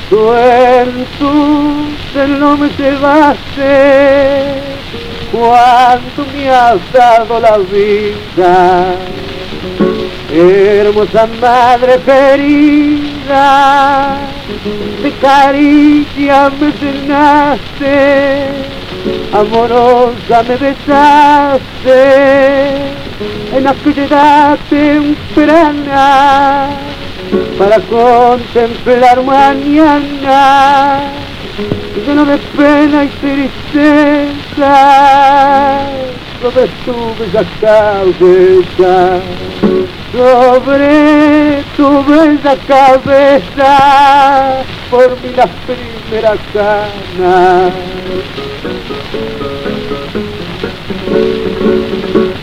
tú 0.08 0.32
entonces 0.32 1.95
no 2.24 2.56
me 2.56 2.70
llevaste, 2.70 4.62
cuando 5.30 6.24
me 6.32 6.48
has 6.48 6.80
dado 6.92 7.38
la 7.40 7.58
vida. 7.58 8.94
Hermosa 10.32 11.28
madre 11.40 12.00
querida, 12.04 14.16
de 15.02 15.12
caricia 15.20 16.50
me 16.58 16.72
cenaste, 16.72 18.48
amorosa 19.32 20.42
me 20.42 20.56
besaste, 20.56 22.00
en 23.54 23.66
aquella 23.66 24.04
edad 24.04 24.58
temprana, 24.68 26.68
para 27.58 27.78
contemplar 27.80 29.22
mañana, 29.22 31.00
lleno 32.06 32.24
de 32.24 32.38
pena 32.56 33.04
y 33.04 33.08
tristeza, 33.08 34.72
sobre 36.40 36.68
tu 36.84 36.94
bella 37.18 37.44
cabeza 37.60 39.20
sobre 40.16 41.62
tu 41.76 42.04
bella 42.04 42.56
cabeza 42.66 44.62
por 44.90 45.20
mi 45.22 45.30
las 45.30 45.50
primeras 45.66 46.38
canas. 46.54 47.72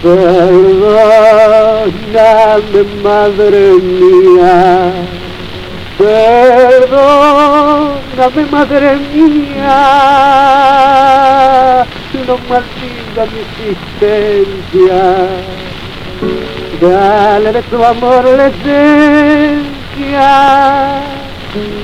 Perdóname, 0.03 0.83
madre 3.01 3.73
mía, 3.73 4.93
perdóname, 5.97 6.95
madre 8.51 8.95
mía, 9.13 9.79
no 12.27 12.37
maldiga 12.49 13.23
mi 13.31 13.39
existencia. 13.45 15.01
Dale 16.81 17.51
de 17.51 17.61
tu 17.63 17.83
amor 17.83 18.23
la 18.25 18.47
esencia 18.47 20.31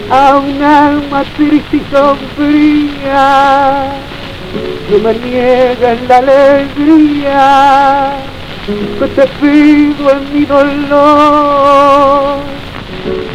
a 0.09 0.37
un 0.37 0.63
alma 0.63 1.23
triste 1.35 1.77
y 1.77 1.81
sombría. 1.91 3.27
Que 4.89 4.97
me 4.97 5.13
niegues 5.13 6.01
la 6.07 6.17
alegría 6.17 8.13
que 8.99 9.07
te 9.07 9.27
pido 9.39 10.11
en 10.11 10.33
mi 10.33 10.45
dolor 10.45 12.39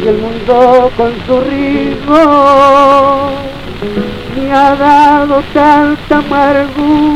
y 0.01 0.07
el 0.07 0.17
mundo 0.17 0.91
con 0.97 1.13
su 1.25 1.41
ritmo 1.41 3.31
me 4.35 4.51
ha 4.51 4.75
dado 4.75 5.41
tanta 5.53 6.17
amargura 6.17 7.15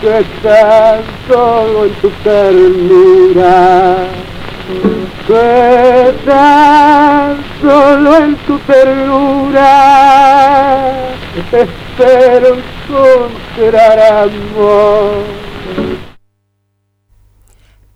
que 0.00 0.18
está 0.18 1.00
solo 1.28 1.84
en 1.86 1.92
tu 1.94 2.10
ternura, 2.22 3.96
que 5.26 6.08
está 6.10 7.36
solo 7.60 8.16
en 8.16 8.36
tu 8.46 8.58
ternura, 8.60 9.70
espero 11.52 12.56
encontrar 12.56 13.98
amor. 14.00 15.43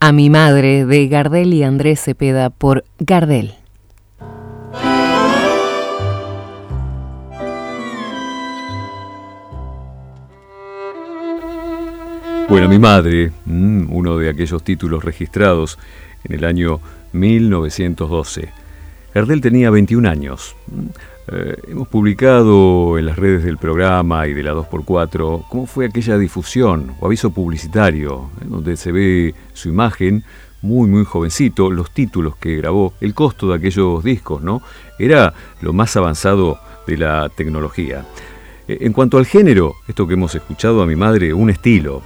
A 0.00 0.12
mi 0.12 0.31
madre 0.31 0.87
de 0.87 1.09
Gardel 1.09 1.52
y 1.52 1.64
Andrés 1.64 2.00
Cepeda 2.00 2.50
por 2.50 2.85
Gardel. 3.00 3.55
Bueno, 12.49 12.69
mi 12.69 12.78
madre, 12.78 13.33
mm, 13.45 13.88
uno 13.90 14.17
de 14.19 14.28
aquellos 14.28 14.62
títulos 14.62 15.05
registrados 15.05 15.81
en 16.23 16.37
el 16.37 16.45
año 16.45 16.78
1912. 17.12 18.50
Gardel 19.12 19.40
tenía 19.40 19.71
21 19.71 20.09
años. 20.09 20.55
Eh, 21.30 21.56
hemos 21.68 21.88
publicado 21.88 22.97
en 22.97 23.04
las 23.04 23.16
redes 23.16 23.44
del 23.44 23.58
programa 23.58 24.26
y 24.26 24.32
de 24.32 24.42
la 24.42 24.54
2x4 24.54 25.44
cómo 25.49 25.66
fue 25.66 25.85
aquella 25.85 26.16
difusión 26.16 26.94
o 27.00 27.06
aviso 27.06 27.30
publicitario, 27.30 28.30
en 28.40 28.50
donde 28.50 28.76
se 28.76 28.92
ve 28.92 29.35
su 29.52 29.68
imagen 29.68 30.25
muy, 30.62 30.88
muy 30.88 31.04
jovencito, 31.04 31.70
los 31.70 31.90
títulos 31.90 32.37
que 32.37 32.56
grabó, 32.56 32.94
el 33.02 33.12
costo 33.12 33.49
de 33.49 33.56
aquellos 33.56 34.02
discos, 34.02 34.42
¿no? 34.42 34.62
Era 34.99 35.35
lo 35.61 35.75
más 35.75 35.94
avanzado 35.97 36.58
de 36.87 36.97
la 36.97 37.28
tecnología. 37.28 38.06
Eh, 38.66 38.78
en 38.80 38.94
cuanto 38.94 39.18
al 39.18 39.26
género, 39.26 39.75
esto 39.87 40.06
que 40.06 40.14
hemos 40.14 40.35
escuchado 40.35 40.82
a 40.82 40.87
mi 40.87 40.97
madre, 40.97 41.35
un 41.35 41.50
estilo. 41.50 42.02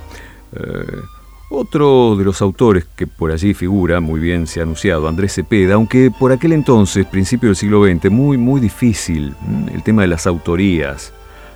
Eh, 1.52 1.62
otro 1.62 2.16
de 2.16 2.24
los 2.24 2.42
autores 2.42 2.86
que 2.96 3.06
por 3.06 3.30
allí 3.30 3.54
figura, 3.54 4.00
muy 4.00 4.20
bien 4.20 4.46
se 4.46 4.60
ha 4.60 4.62
anunciado, 4.62 5.08
Andrés 5.08 5.34
Cepeda, 5.34 5.74
aunque 5.74 6.10
por 6.10 6.32
aquel 6.32 6.52
entonces, 6.52 7.06
principio 7.06 7.48
del 7.48 7.56
siglo 7.56 7.84
XX, 7.84 8.10
muy, 8.10 8.36
muy 8.36 8.60
difícil 8.60 9.34
el 9.72 9.82
tema 9.82 10.02
de 10.02 10.08
las 10.08 10.26
autorías. 10.26 11.12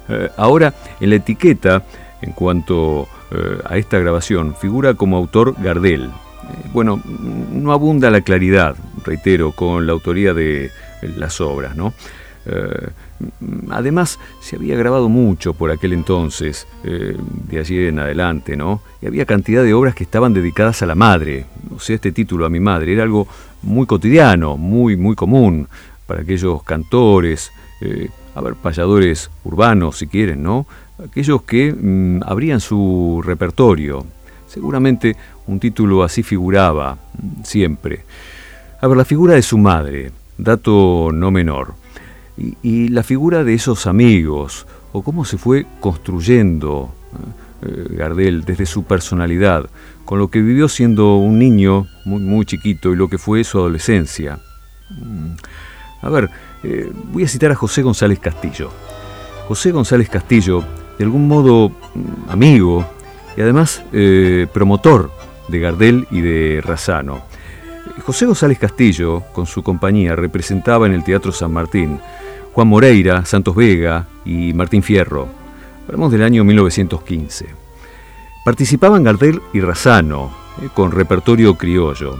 Eh, 0.09 0.31
ahora, 0.37 0.75
en 1.00 1.11
la 1.11 1.17
etiqueta, 1.17 1.85
en 2.23 2.33
cuanto 2.33 3.09
eh, 3.31 3.59
a 3.65 3.76
esta 3.76 3.99
grabación, 3.99 4.55
figura 4.55 4.95
como 4.95 5.17
autor 5.17 5.55
Gardel. 5.61 6.11
bueno, 6.73 7.00
no 7.53 7.73
abunda 7.73 8.11
la 8.11 8.21
claridad, 8.21 8.76
reitero, 9.05 9.53
con 9.53 9.87
la 9.87 9.93
autoría 9.93 10.32
de 10.32 10.71
las 11.17 11.41
obras, 11.41 11.76
¿no? 11.76 11.93
Además, 13.71 14.19
se 14.41 14.56
había 14.56 14.76
grabado 14.76 15.09
mucho 15.09 15.54
por 15.54 15.71
aquel 15.71 15.93
entonces, 15.93 16.67
eh, 16.85 17.17
de 17.49 17.59
allí 17.59 17.87
en 17.87 17.99
adelante, 17.99 18.56
¿no? 18.56 18.80
Y 19.00 19.06
había 19.06 19.25
cantidad 19.25 19.63
de 19.63 19.75
obras 19.75 19.95
que 19.95 20.04
estaban 20.04 20.35
dedicadas 20.35 20.82
a 20.82 20.87
la 20.87 20.95
madre. 20.95 21.47
O 21.75 21.80
sea, 21.80 21.97
este 21.97 22.13
título 22.13 22.47
a 22.47 22.50
mi 22.50 22.61
madre 22.61 22.93
era 22.93 23.02
algo 23.02 23.26
muy 23.63 23.87
cotidiano, 23.87 24.56
muy, 24.56 24.97
muy 24.97 25.15
común 25.15 25.69
para 26.06 26.23
aquellos 26.23 26.63
cantores, 26.63 27.50
eh, 27.80 28.09
a 28.35 28.41
ver, 28.41 28.54
payadores 28.54 29.30
urbanos, 29.45 29.99
si 29.99 30.06
quieren, 30.06 30.43
¿no? 30.43 30.67
Aquellos 31.04 31.43
que 31.43 31.73
mm, 31.73 32.23
abrían 32.25 32.61
su 32.61 33.23
repertorio. 33.25 34.06
Seguramente 34.47 35.17
un 35.47 35.59
título 35.59 36.02
así 36.02 36.23
figuraba 36.23 36.95
mm, 36.95 37.43
siempre. 37.43 38.04
A 38.80 38.87
ver, 38.87 38.97
la 38.97 39.04
figura 39.04 39.35
de 39.35 39.43
su 39.43 39.59
madre, 39.59 40.13
dato 40.39 41.11
no 41.13 41.30
menor 41.30 41.85
y, 42.36 42.88
la 42.88 43.02
figura 43.02 43.44
de 43.44 43.54
esos 43.54 43.86
amigos, 43.86 44.66
o 44.92 45.02
cómo 45.02 45.25
se 45.25 45.38
fue 45.38 45.66
construyendo 45.80 46.94
eh, 47.62 47.86
Gardel 47.90 48.44
desde 48.44 48.66
su 48.66 48.84
personalidad, 48.84 49.68
con 50.04 50.18
lo 50.18 50.28
que 50.28 50.40
vivió 50.40 50.68
siendo 50.68 51.16
un 51.16 51.38
niño 51.38 51.86
muy, 52.04 52.20
muy 52.20 52.44
chiquito 52.44 52.92
y 52.92 52.96
lo 52.96 53.08
que 53.08 53.18
fue 53.18 53.42
su 53.44 53.58
adolescencia. 53.58 54.38
Mm. 54.90 55.32
A 56.02 56.10
ver, 56.10 56.30
eh, 56.62 56.90
voy 57.12 57.25
a 57.25 57.28
citar 57.28 57.50
a 57.50 57.54
José 57.54 57.82
González 57.82 58.18
Castillo. 58.18 58.70
José 59.49 59.72
González 59.72 60.08
Castillo, 60.08 60.62
de 60.99 61.04
algún 61.04 61.26
modo 61.26 61.70
mm, 61.70 62.30
amigo 62.30 62.86
y 63.36 63.40
además 63.40 63.82
eh, 63.92 64.46
promotor 64.52 65.10
de 65.49 65.58
Gardel 65.58 66.06
y 66.10 66.20
de 66.20 66.60
Razano. 66.62 67.22
José 68.04 68.26
González 68.26 68.58
Castillo, 68.58 69.22
con 69.32 69.46
su 69.46 69.62
compañía, 69.62 70.16
representaba 70.16 70.86
en 70.86 70.92
el 70.92 71.04
Teatro 71.04 71.32
San 71.32 71.52
Martín 71.52 71.99
Juan 72.56 72.69
Moreira, 72.69 73.23
Santos 73.26 73.54
Vega 73.54 74.06
y 74.25 74.54
Martín 74.54 74.82
Fierro. 74.82 75.28
Hablamos 75.84 76.10
del 76.10 76.23
año 76.23 76.42
1915. 76.42 77.49
Participaban 78.47 79.02
Gardel 79.02 79.42
y 79.52 79.60
Razano, 79.60 80.30
eh, 80.62 80.71
con 80.73 80.90
repertorio 80.90 81.58
criollo. 81.58 82.16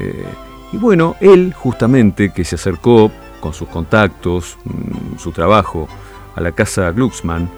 Eh, 0.00 0.24
y 0.72 0.76
bueno, 0.76 1.16
él 1.18 1.52
justamente 1.52 2.30
que 2.32 2.44
se 2.44 2.54
acercó 2.54 3.10
con 3.40 3.52
sus 3.52 3.68
contactos, 3.68 4.58
mm, 4.62 5.18
su 5.18 5.32
trabajo, 5.32 5.88
a 6.36 6.40
la 6.40 6.52
casa 6.52 6.92
Glucksmann, 6.92 7.50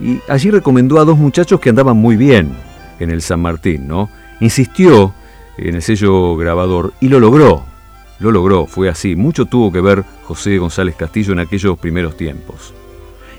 y 0.00 0.18
allí 0.28 0.50
recomendó 0.50 0.98
a 0.98 1.04
dos 1.04 1.18
muchachos 1.18 1.60
que 1.60 1.70
andaban 1.70 1.96
muy 1.96 2.16
bien 2.16 2.52
en 2.98 3.10
el 3.10 3.22
San 3.22 3.40
Martín, 3.40 3.86
¿no? 3.86 4.10
Insistió 4.40 5.14
en 5.56 5.76
el 5.76 5.82
sello 5.82 6.34
grabador 6.34 6.94
y 6.98 7.06
lo 7.06 7.20
logró. 7.20 7.73
Lo 8.20 8.30
logró, 8.30 8.66
fue 8.66 8.88
así. 8.88 9.16
Mucho 9.16 9.46
tuvo 9.46 9.72
que 9.72 9.80
ver 9.80 10.04
José 10.24 10.58
González 10.58 10.94
Castillo 10.96 11.32
en 11.32 11.40
aquellos 11.40 11.78
primeros 11.78 12.16
tiempos. 12.16 12.72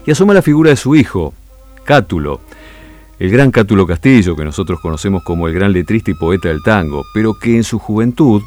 Y 0.06 0.12
asoma 0.12 0.34
la 0.34 0.42
figura 0.42 0.70
de 0.70 0.76
su 0.76 0.96
hijo, 0.96 1.34
Cátulo, 1.84 2.42
el 3.18 3.32
gran 3.32 3.52
Cátulo 3.52 3.88
Castillo, 3.88 4.36
que 4.36 4.44
nosotros 4.44 4.80
conocemos 4.80 5.24
como 5.24 5.48
el 5.48 5.54
gran 5.54 5.72
letrista 5.72 6.12
y 6.12 6.16
poeta 6.16 6.50
del 6.50 6.62
tango, 6.62 7.04
pero 7.14 7.34
que 7.34 7.56
en 7.56 7.64
su 7.64 7.80
juventud 7.80 8.42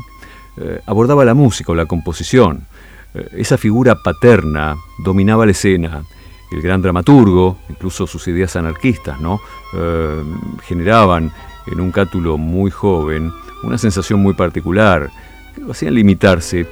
eh, 0.57 0.81
abordaba 0.87 1.25
la 1.25 1.35
música 1.35 1.73
o 1.73 1.75
la 1.75 1.87
composición. 1.87 2.67
Eh, 3.15 3.29
esa 3.37 3.57
figura 3.57 3.97
paterna 3.97 4.77
dominaba 5.05 5.47
la 5.47 5.53
escena. 5.53 6.03
El 6.51 6.63
gran 6.63 6.83
dramaturgo, 6.83 7.59
incluso 7.69 8.07
sus 8.07 8.27
ideas 8.29 8.57
anarquistas, 8.57 9.21
¿no? 9.21 9.41
Eh, 9.75 10.23
generaban 10.65 11.33
en 11.67 11.81
un 11.81 11.91
Cátulo 11.91 12.39
muy 12.39 12.71
joven 12.71 13.33
una 13.63 13.79
sensación 13.79 14.21
muy 14.21 14.35
particular, 14.35 15.11
hacían 15.71 15.95
limitarse 15.95 16.67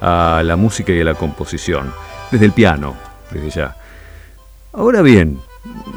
a 0.00 0.42
la 0.44 0.56
música 0.56 0.92
y 0.92 1.00
a 1.00 1.04
la 1.04 1.14
composición, 1.14 1.92
desde 2.30 2.46
el 2.46 2.52
piano, 2.52 2.94
desde 3.30 3.50
ya. 3.50 3.76
Ahora 4.72 5.02
bien, 5.02 5.38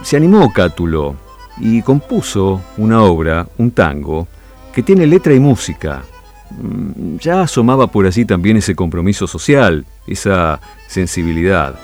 se 0.02 0.18
animó 0.18 0.52
Cátulo 0.52 1.16
y 1.60 1.82
compuso 1.82 2.62
una 2.78 3.04
obra, 3.04 3.48
un 3.58 3.72
tango, 3.72 4.28
que 4.74 4.84
tiene 4.84 5.06
letra 5.06 5.34
y 5.34 5.40
música. 5.40 6.04
Mm, 6.50 7.18
ya 7.18 7.42
asomaba 7.42 7.88
por 7.88 8.06
allí 8.06 8.26
también 8.26 8.58
ese 8.58 8.76
compromiso 8.76 9.28
social, 9.28 9.86
esa 10.08 10.60
sensibilidad. 10.88 11.76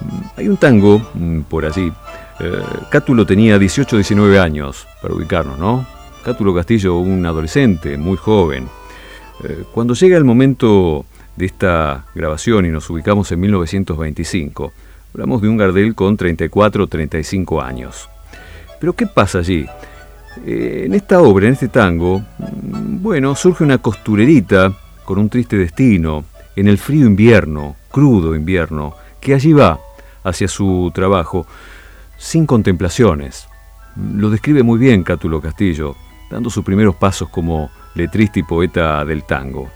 Mm, 0.00 0.40
hay 0.40 0.48
un 0.48 0.56
tango 0.56 1.02
mm, 1.14 1.40
por 1.40 1.66
allí. 1.66 1.92
Eh, 2.40 2.62
Cátulo 2.90 3.26
tenía 3.26 3.58
18 3.58 3.96
19 3.96 4.38
años, 4.38 4.86
para 5.02 5.14
ubicarnos, 5.14 5.58
¿no? 5.58 5.86
Cátulo 6.24 6.54
Castillo, 6.54 6.98
un 6.98 7.26
adolescente, 7.26 7.96
muy 7.96 8.16
joven. 8.16 8.68
Eh, 9.44 9.64
cuando 9.72 9.94
llega 9.94 10.16
el 10.16 10.24
momento 10.24 11.04
de 11.36 11.46
esta 11.46 12.06
grabación 12.14 12.66
y 12.66 12.70
nos 12.70 12.88
ubicamos 12.90 13.30
en 13.30 13.40
1925, 13.40 14.72
hablamos 15.14 15.42
de 15.42 15.48
un 15.48 15.56
Gardel 15.56 15.94
con 15.94 16.16
34 16.16 16.84
o 16.84 16.86
35 16.86 17.62
años. 17.62 18.08
Pero 18.80 18.94
¿qué 18.94 19.06
pasa 19.06 19.38
allí? 19.38 19.66
Eh, 20.44 20.84
en 20.86 20.94
esta 20.94 21.20
obra, 21.20 21.46
en 21.46 21.52
este 21.52 21.68
tango, 21.68 22.20
mm, 22.20 23.02
bueno, 23.02 23.34
surge 23.34 23.64
una 23.64 23.78
costurerita 23.78 24.72
con 25.04 25.18
un 25.18 25.28
triste 25.28 25.56
destino, 25.56 26.24
en 26.56 26.66
el 26.66 26.78
frío 26.78 27.06
invierno, 27.06 27.76
crudo 27.90 28.34
invierno, 28.34 28.94
que 29.20 29.34
allí 29.34 29.52
va 29.52 29.78
hacia 30.24 30.48
su 30.48 30.90
trabajo, 30.92 31.46
sin 32.16 32.46
contemplaciones. 32.46 33.48
Lo 33.96 34.28
describe 34.30 34.62
muy 34.62 34.78
bien 34.78 35.04
Cátulo 35.04 35.40
Castillo, 35.40 35.94
dando 36.30 36.50
sus 36.50 36.64
primeros 36.64 36.96
pasos 36.96 37.28
como 37.28 37.70
letrista 37.98 38.38
y 38.38 38.42
poeta 38.42 39.04
del 39.04 39.24
tango. 39.24 39.68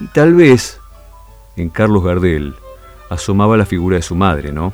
Y 0.00 0.06
tal 0.08 0.34
vez 0.34 0.78
en 1.56 1.70
Carlos 1.70 2.04
Gardel 2.04 2.54
asomaba 3.08 3.56
la 3.56 3.66
figura 3.66 3.96
de 3.96 4.02
su 4.02 4.14
madre, 4.14 4.52
¿no? 4.52 4.72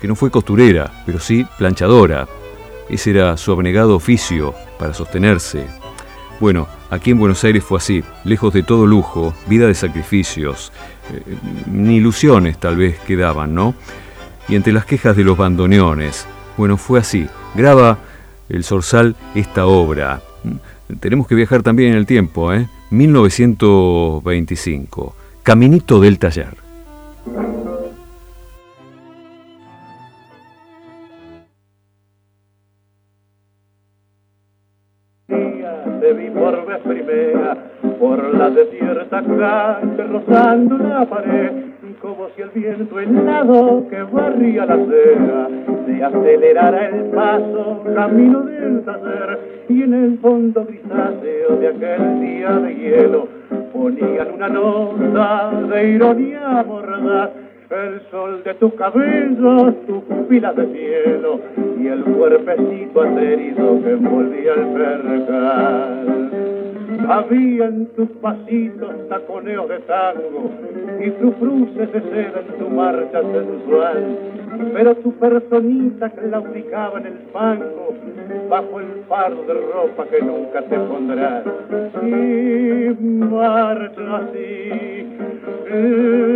Que 0.00 0.06
no 0.06 0.14
fue 0.14 0.30
costurera, 0.30 1.02
pero 1.06 1.18
sí 1.18 1.46
planchadora. 1.58 2.28
Ese 2.88 3.10
era 3.10 3.36
su 3.36 3.52
abnegado 3.52 3.96
oficio 3.96 4.54
para 4.78 4.94
sostenerse. 4.94 5.66
Bueno, 6.40 6.68
aquí 6.90 7.10
en 7.10 7.18
Buenos 7.18 7.42
Aires 7.42 7.64
fue 7.64 7.78
así, 7.78 8.04
lejos 8.24 8.52
de 8.52 8.62
todo 8.62 8.86
lujo, 8.86 9.34
vida 9.46 9.66
de 9.66 9.74
sacrificios, 9.74 10.72
eh, 11.12 11.22
ni 11.66 11.96
ilusiones 11.96 12.58
tal 12.58 12.76
vez 12.76 12.98
quedaban, 13.00 13.54
¿no? 13.54 13.74
Y 14.48 14.54
entre 14.54 14.72
las 14.72 14.84
quejas 14.84 15.16
de 15.16 15.24
los 15.24 15.36
bandoneones, 15.36 16.26
bueno, 16.56 16.76
fue 16.76 17.00
así. 17.00 17.26
Graba 17.54 17.98
el 18.48 18.64
Zorzal 18.64 19.16
esta 19.34 19.66
obra, 19.66 20.22
tenemos 21.00 21.26
que 21.26 21.34
viajar 21.34 21.62
también 21.62 21.92
en 21.92 21.98
el 21.98 22.06
tiempo, 22.06 22.52
¿eh? 22.52 22.68
1925. 22.90 25.14
Caminito 25.42 26.00
del 26.00 26.18
taller. 26.18 26.56
Si 42.34 42.42
el 42.42 42.50
viento 42.50 42.98
helado 42.98 43.86
que 43.88 44.02
barría 44.02 44.66
la 44.66 44.74
acera 44.74 45.48
se 45.86 46.04
acelerara 46.04 46.88
el 46.88 47.04
paso 47.10 47.84
camino 47.94 48.42
del 48.44 48.84
taller 48.84 49.38
y 49.68 49.82
en 49.82 49.94
el 49.94 50.18
fondo 50.18 50.64
grisáceo 50.64 51.56
de 51.56 51.68
aquel 51.68 52.20
día 52.20 52.50
de 52.50 52.74
hielo 52.74 53.28
ponían 53.72 54.32
una 54.34 54.48
nota 54.48 55.50
de 55.70 55.88
ironía 55.90 56.64
mordaz 56.66 57.30
el 57.70 58.00
sol 58.10 58.42
de 58.44 58.54
tu 58.54 58.74
cabello, 58.76 59.72
tu 59.86 60.02
pupila 60.04 60.52
de 60.54 60.66
cielo 60.72 61.40
y 61.78 61.86
el 61.86 62.02
cuerpecito 62.02 63.02
aterido 63.02 63.82
que 63.82 63.90
envolvía 63.90 64.54
el 64.54 64.66
percal. 64.68 66.30
Había 67.08 67.66
en 67.66 67.86
tus 67.94 68.08
pasitos 68.22 69.08
taconeos 69.08 69.68
de 69.68 69.78
tango 69.80 70.50
y 71.00 71.10
tus 71.10 71.34
cruces 71.34 71.92
de 71.92 72.00
seda 72.00 72.40
en 72.40 72.58
tu 72.58 72.70
marcha 72.70 73.20
sensual. 73.20 74.18
Pero 74.72 74.94
tu 74.96 75.12
personita 75.12 76.10
claudicaba 76.10 77.00
en 77.00 77.06
el 77.06 77.18
fango 77.32 77.94
bajo 78.48 78.80
el 78.80 79.04
fardo 79.08 79.42
de 79.42 79.54
ropa 79.54 80.06
que 80.06 80.22
nunca 80.22 80.62
te 80.62 80.78
pondrás. 80.78 81.44
Y 82.02 82.96
marcha 83.00 84.16
así 84.16 85.06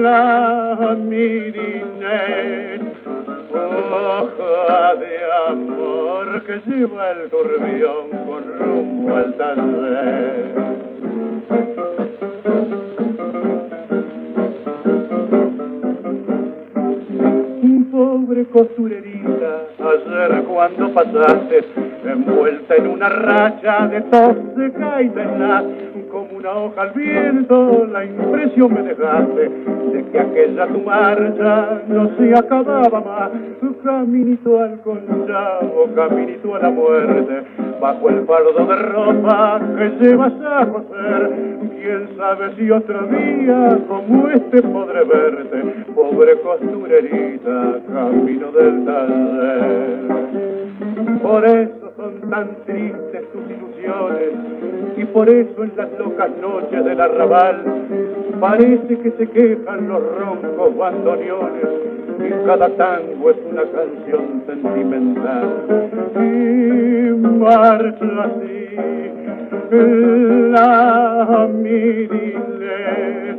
la 0.03 0.97
mirinette, 0.99 2.83
hoja 3.55 4.95
de 4.97 5.19
amor 5.49 6.43
que 6.45 6.61
lleva 6.67 7.11
el 7.13 7.31
turbión 7.31 8.11
con 8.27 8.59
rumbo 8.59 9.17
al 9.17 9.35
taller. 9.37 10.53
Pobre 17.63 18.45
costurerita, 18.47 19.69
ayer 19.79 20.43
cuando 20.47 20.93
pasaste, 20.93 21.65
envuelta 22.05 22.75
en 22.75 22.87
una 22.89 23.09
racha 23.09 23.87
de 23.87 24.01
tos 24.01 24.37
seca 24.57 25.01
y 25.01 25.09
una 26.43 26.55
hoja 26.57 26.83
al 26.83 26.91
viento, 26.91 27.87
la 27.93 28.05
impresión 28.05 28.75
me 28.75 28.83
dejaste 28.83 29.49
de 29.93 30.05
que 30.11 30.19
aquella 30.19 30.67
tu 30.67 30.81
marcha 30.81 31.83
no 31.87 32.11
se 32.17 32.35
acababa 32.37 33.01
más. 33.01 33.31
Caminito 33.85 34.61
al 34.61 34.81
conchavo, 34.83 35.89
caminito 35.97 36.55
a 36.55 36.61
la 36.61 36.71
muerte, 36.71 37.43
bajo 37.81 38.09
el 38.11 38.25
fardo 38.27 38.65
de 38.65 38.77
ropa 38.77 39.61
que 39.77 39.91
llevas 40.01 40.33
a 40.41 40.67
coser. 40.67 41.31
Quién 41.81 42.09
sabe 42.17 42.55
si 42.57 42.71
otro 42.71 43.07
día 43.09 43.79
como 43.89 44.29
este 44.29 44.63
podré 44.63 45.03
verte, 45.03 45.85
pobre 45.97 46.41
costurerita, 46.43 47.81
camino 47.93 48.53
del 48.53 48.85
taller. 48.85 50.23
Por 51.23 51.45
son 51.97 52.31
tan 52.31 52.57
tristes 52.67 53.33
tus 53.33 53.43
ilusiones 53.51 54.33
y 54.97 55.05
por 55.07 55.29
eso 55.29 55.65
en 55.65 55.73
las 55.77 55.91
locas 55.99 56.31
noches 56.41 56.85
del 56.85 57.01
arrabal 57.01 57.63
parece 58.41 58.99
que 58.99 59.11
se 59.13 59.29
quejan 59.29 59.89
los 59.89 60.03
roncos 60.19 60.77
bandoneones 60.77 61.69
y 62.19 62.47
cada 62.47 62.69
tango 62.77 63.31
es 63.31 63.37
una 63.51 63.63
canción 63.63 64.43
sentimental. 64.47 65.49
Y 66.17 67.13
marcha 67.39 68.25
así 68.25 68.77
la 70.51 71.49
mirile 71.53 73.37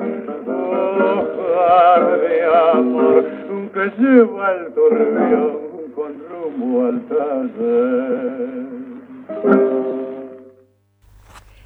hoja 0.48 2.18
de 2.18 2.36
amor 2.74 3.26
que 3.74 3.92
lleva 4.02 4.52
el 4.54 4.74
turbión 4.74 5.73
con 5.96 6.14
rumbo 6.30 6.86
al 6.86 7.02
taller. 7.08 8.74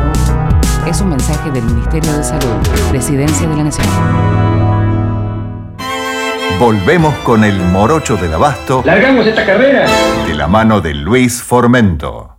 Es 0.88 1.00
un 1.00 1.08
mensaje 1.10 1.50
del 1.50 1.64
Ministerio 1.64 2.12
de 2.12 2.22
Salud, 2.24 2.56
Presidencia 2.90 3.46
de 3.48 3.56
la 3.56 3.64
Nación. 3.64 3.86
Volvemos 6.58 7.14
con 7.24 7.42
el 7.44 7.58
morocho 7.58 8.16
del 8.16 8.34
abasto 8.34 8.82
¿Largamos 8.84 9.26
esta 9.26 9.46
carrera? 9.46 9.86
de 10.26 10.34
la 10.34 10.46
mano 10.46 10.80
de 10.82 10.92
Luis 10.94 11.42
Formento. 11.42 12.29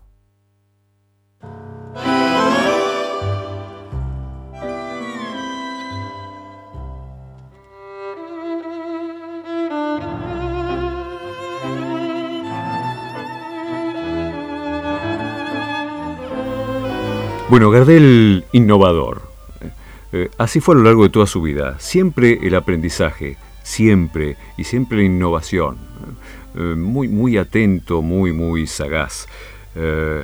Bueno, 17.52 17.70
Gardel, 17.70 18.46
innovador. 18.54 19.24
Eh, 20.14 20.30
así 20.38 20.62
fue 20.62 20.74
a 20.74 20.78
lo 20.78 20.86
largo 20.86 21.04
de 21.04 21.10
toda 21.10 21.28
su 21.28 21.42
vida. 21.42 21.78
Siempre 21.80 22.40
el 22.42 22.56
aprendizaje, 22.56 23.36
siempre, 23.62 24.38
y 24.56 24.64
siempre 24.64 25.00
la 25.00 25.04
innovación. 25.04 25.76
Eh, 26.56 26.76
muy, 26.78 27.10
muy 27.10 27.38
atento, 27.38 28.02
muy, 28.02 28.32
muy 28.32 28.68
sagaz. 28.68 29.28
Eh, 29.76 30.24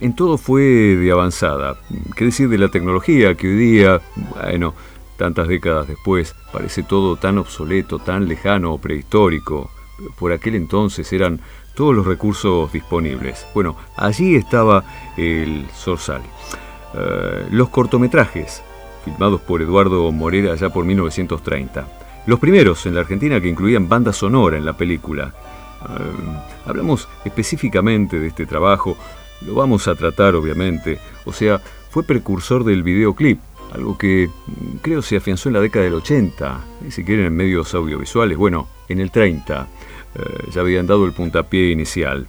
en 0.00 0.16
todo 0.16 0.38
fue 0.38 0.62
de 0.62 1.12
avanzada. 1.12 1.76
¿Qué 2.16 2.24
decir 2.24 2.48
de 2.48 2.56
la 2.56 2.70
tecnología 2.70 3.34
que 3.34 3.48
hoy 3.48 3.56
día, 3.56 4.00
bueno, 4.42 4.72
tantas 5.18 5.48
décadas 5.48 5.86
después, 5.86 6.34
parece 6.54 6.82
todo 6.82 7.16
tan 7.16 7.36
obsoleto, 7.36 7.98
tan 7.98 8.28
lejano 8.28 8.72
o 8.72 8.78
prehistórico? 8.78 9.70
Por 10.18 10.32
aquel 10.32 10.54
entonces 10.54 11.12
eran 11.12 11.38
todos 11.76 11.94
los 11.94 12.06
recursos 12.06 12.72
disponibles. 12.72 13.46
Bueno, 13.54 13.76
allí 13.94 14.34
estaba 14.34 14.82
el 15.16 15.66
Sorsal. 15.72 16.22
Eh, 16.94 17.46
los 17.50 17.68
cortometrajes, 17.68 18.62
filmados 19.04 19.42
por 19.42 19.62
Eduardo 19.62 20.10
Morera 20.10 20.56
ya 20.56 20.70
por 20.70 20.84
1930. 20.84 21.86
Los 22.26 22.40
primeros 22.40 22.84
en 22.86 22.94
la 22.94 23.02
Argentina 23.02 23.40
que 23.40 23.48
incluían 23.48 23.88
banda 23.88 24.12
sonora 24.12 24.56
en 24.56 24.64
la 24.64 24.72
película. 24.72 25.34
Eh, 25.82 26.64
hablamos 26.64 27.08
específicamente 27.24 28.18
de 28.18 28.28
este 28.28 28.46
trabajo, 28.46 28.96
lo 29.42 29.54
vamos 29.54 29.86
a 29.86 29.94
tratar 29.94 30.34
obviamente, 30.34 30.98
o 31.26 31.32
sea, 31.32 31.60
fue 31.90 32.02
precursor 32.02 32.64
del 32.64 32.82
videoclip, 32.82 33.38
algo 33.74 33.98
que 33.98 34.28
mm, 34.28 34.76
creo 34.80 35.02
se 35.02 35.18
afianzó 35.18 35.50
en 35.50 35.54
la 35.54 35.60
década 35.60 35.84
del 35.84 35.94
80, 35.94 36.60
ni 36.80 36.90
siquiera 36.90 37.26
en 37.26 37.36
medios 37.36 37.74
audiovisuales, 37.74 38.38
bueno, 38.38 38.66
en 38.88 39.00
el 39.00 39.10
30 39.10 39.68
eh, 40.16 40.50
ya 40.50 40.62
habían 40.62 40.86
dado 40.86 41.04
el 41.04 41.12
puntapié 41.12 41.70
inicial. 41.70 42.26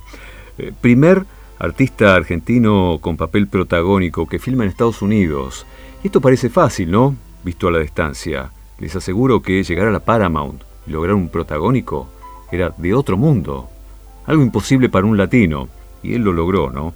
Eh, 0.58 0.74
primer 0.80 1.26
artista 1.60 2.16
argentino 2.16 3.00
con 3.02 3.18
papel 3.18 3.48
protagónico 3.48 4.28
que 4.28 4.40
filma 4.40 4.64
en 4.64 4.70
Estados 4.70 5.02
Unidos. 5.02 5.66
Y 6.04 6.08
esto 6.08 6.22
parece 6.22 6.50
fácil, 6.50 6.92
¿no? 6.92 7.16
Visto 7.44 7.68
a 7.68 7.72
la 7.72 7.80
distancia. 7.80 8.52
Les 8.80 8.96
aseguro 8.96 9.42
que 9.42 9.64
llegar 9.64 9.88
a 9.88 9.92
la 9.92 10.02
Paramount 10.02 10.62
y 10.86 10.92
lograr 10.92 11.16
un 11.16 11.30
protagónico 11.30 12.08
era 12.52 12.74
de 12.78 12.94
otro 12.94 13.18
mundo. 13.18 13.70
Algo 14.26 14.44
imposible 14.44 14.90
para 14.90 15.06
un 15.06 15.18
latino. 15.18 15.70
Y 16.04 16.14
él 16.14 16.22
lo 16.22 16.34
logró, 16.34 16.70
¿no? 16.70 16.94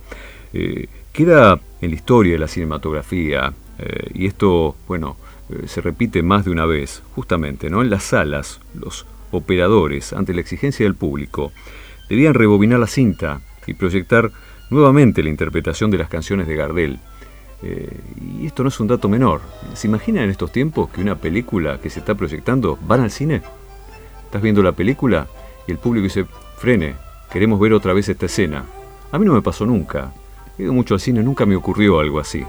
Eh, 0.54 0.88
queda 1.12 1.60
en 1.82 1.89
la 1.89 1.95
historia 1.95 2.34
de 2.34 2.39
la 2.39 2.47
cinematografía. 2.47 3.54
eh, 3.80 4.12
y 4.13 4.27
esto, 4.27 4.75
bueno, 4.88 5.17
se 5.65 5.82
repite 5.82 6.21
más 6.21 6.45
de 6.45 6.51
una 6.51 6.65
vez, 6.65 7.01
justamente, 7.15 7.69
¿no? 7.69 7.82
En 7.82 7.89
las 7.89 8.04
salas, 8.04 8.62
los 8.73 9.06
operadores, 9.31 10.13
ante 10.13 10.33
la 10.33 10.41
exigencia 10.41 10.85
del 10.85 10.95
público, 10.95 11.51
debían 12.09 12.33
rebobinar 12.33 12.79
la 12.79 12.87
cinta 12.87 13.41
y 13.67 13.73
proyectar 13.73 14.31
nuevamente 14.69 15.23
la 15.23 15.29
interpretación 15.29 15.91
de 15.91 15.97
las 15.97 16.09
canciones 16.09 16.47
de 16.47 16.55
Gardel. 16.55 16.99
Eh, 17.63 17.89
y 18.39 18.45
esto 18.45 18.63
no 18.63 18.69
es 18.69 18.79
un 18.79 18.87
dato 18.87 19.07
menor. 19.07 19.41
¿Se 19.73 19.87
imaginan 19.87 20.23
en 20.23 20.31
estos 20.31 20.51
tiempos 20.51 20.89
que 20.89 21.01
una 21.01 21.15
película 21.15 21.79
que 21.79 21.89
se 21.89 21.99
está 21.99 22.15
proyectando 22.15 22.77
van 22.87 23.01
al 23.01 23.11
cine? 23.11 23.41
Estás 24.25 24.41
viendo 24.41 24.63
la 24.63 24.71
película 24.71 25.27
y 25.67 25.71
el 25.71 25.77
público 25.77 26.05
dice, 26.05 26.25
frene, 26.57 26.95
queremos 27.31 27.59
ver 27.59 27.73
otra 27.73 27.93
vez 27.93 28.09
esta 28.09 28.25
escena. 28.25 28.65
A 29.11 29.19
mí 29.19 29.25
no 29.25 29.33
me 29.33 29.41
pasó 29.41 29.65
nunca. 29.65 30.13
He 30.57 30.63
ido 30.63 30.73
mucho 30.73 30.95
al 30.95 30.99
cine, 30.99 31.21
nunca 31.21 31.45
me 31.45 31.55
ocurrió 31.55 31.99
algo 31.99 32.19
así. 32.19 32.43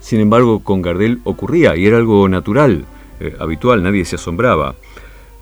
Sin 0.00 0.20
embargo, 0.20 0.62
con 0.62 0.82
Gardel 0.82 1.20
ocurría 1.24 1.76
y 1.76 1.86
era 1.86 1.96
algo 1.96 2.28
natural, 2.28 2.84
eh, 3.20 3.34
habitual, 3.38 3.82
nadie 3.82 4.04
se 4.04 4.16
asombraba. 4.16 4.74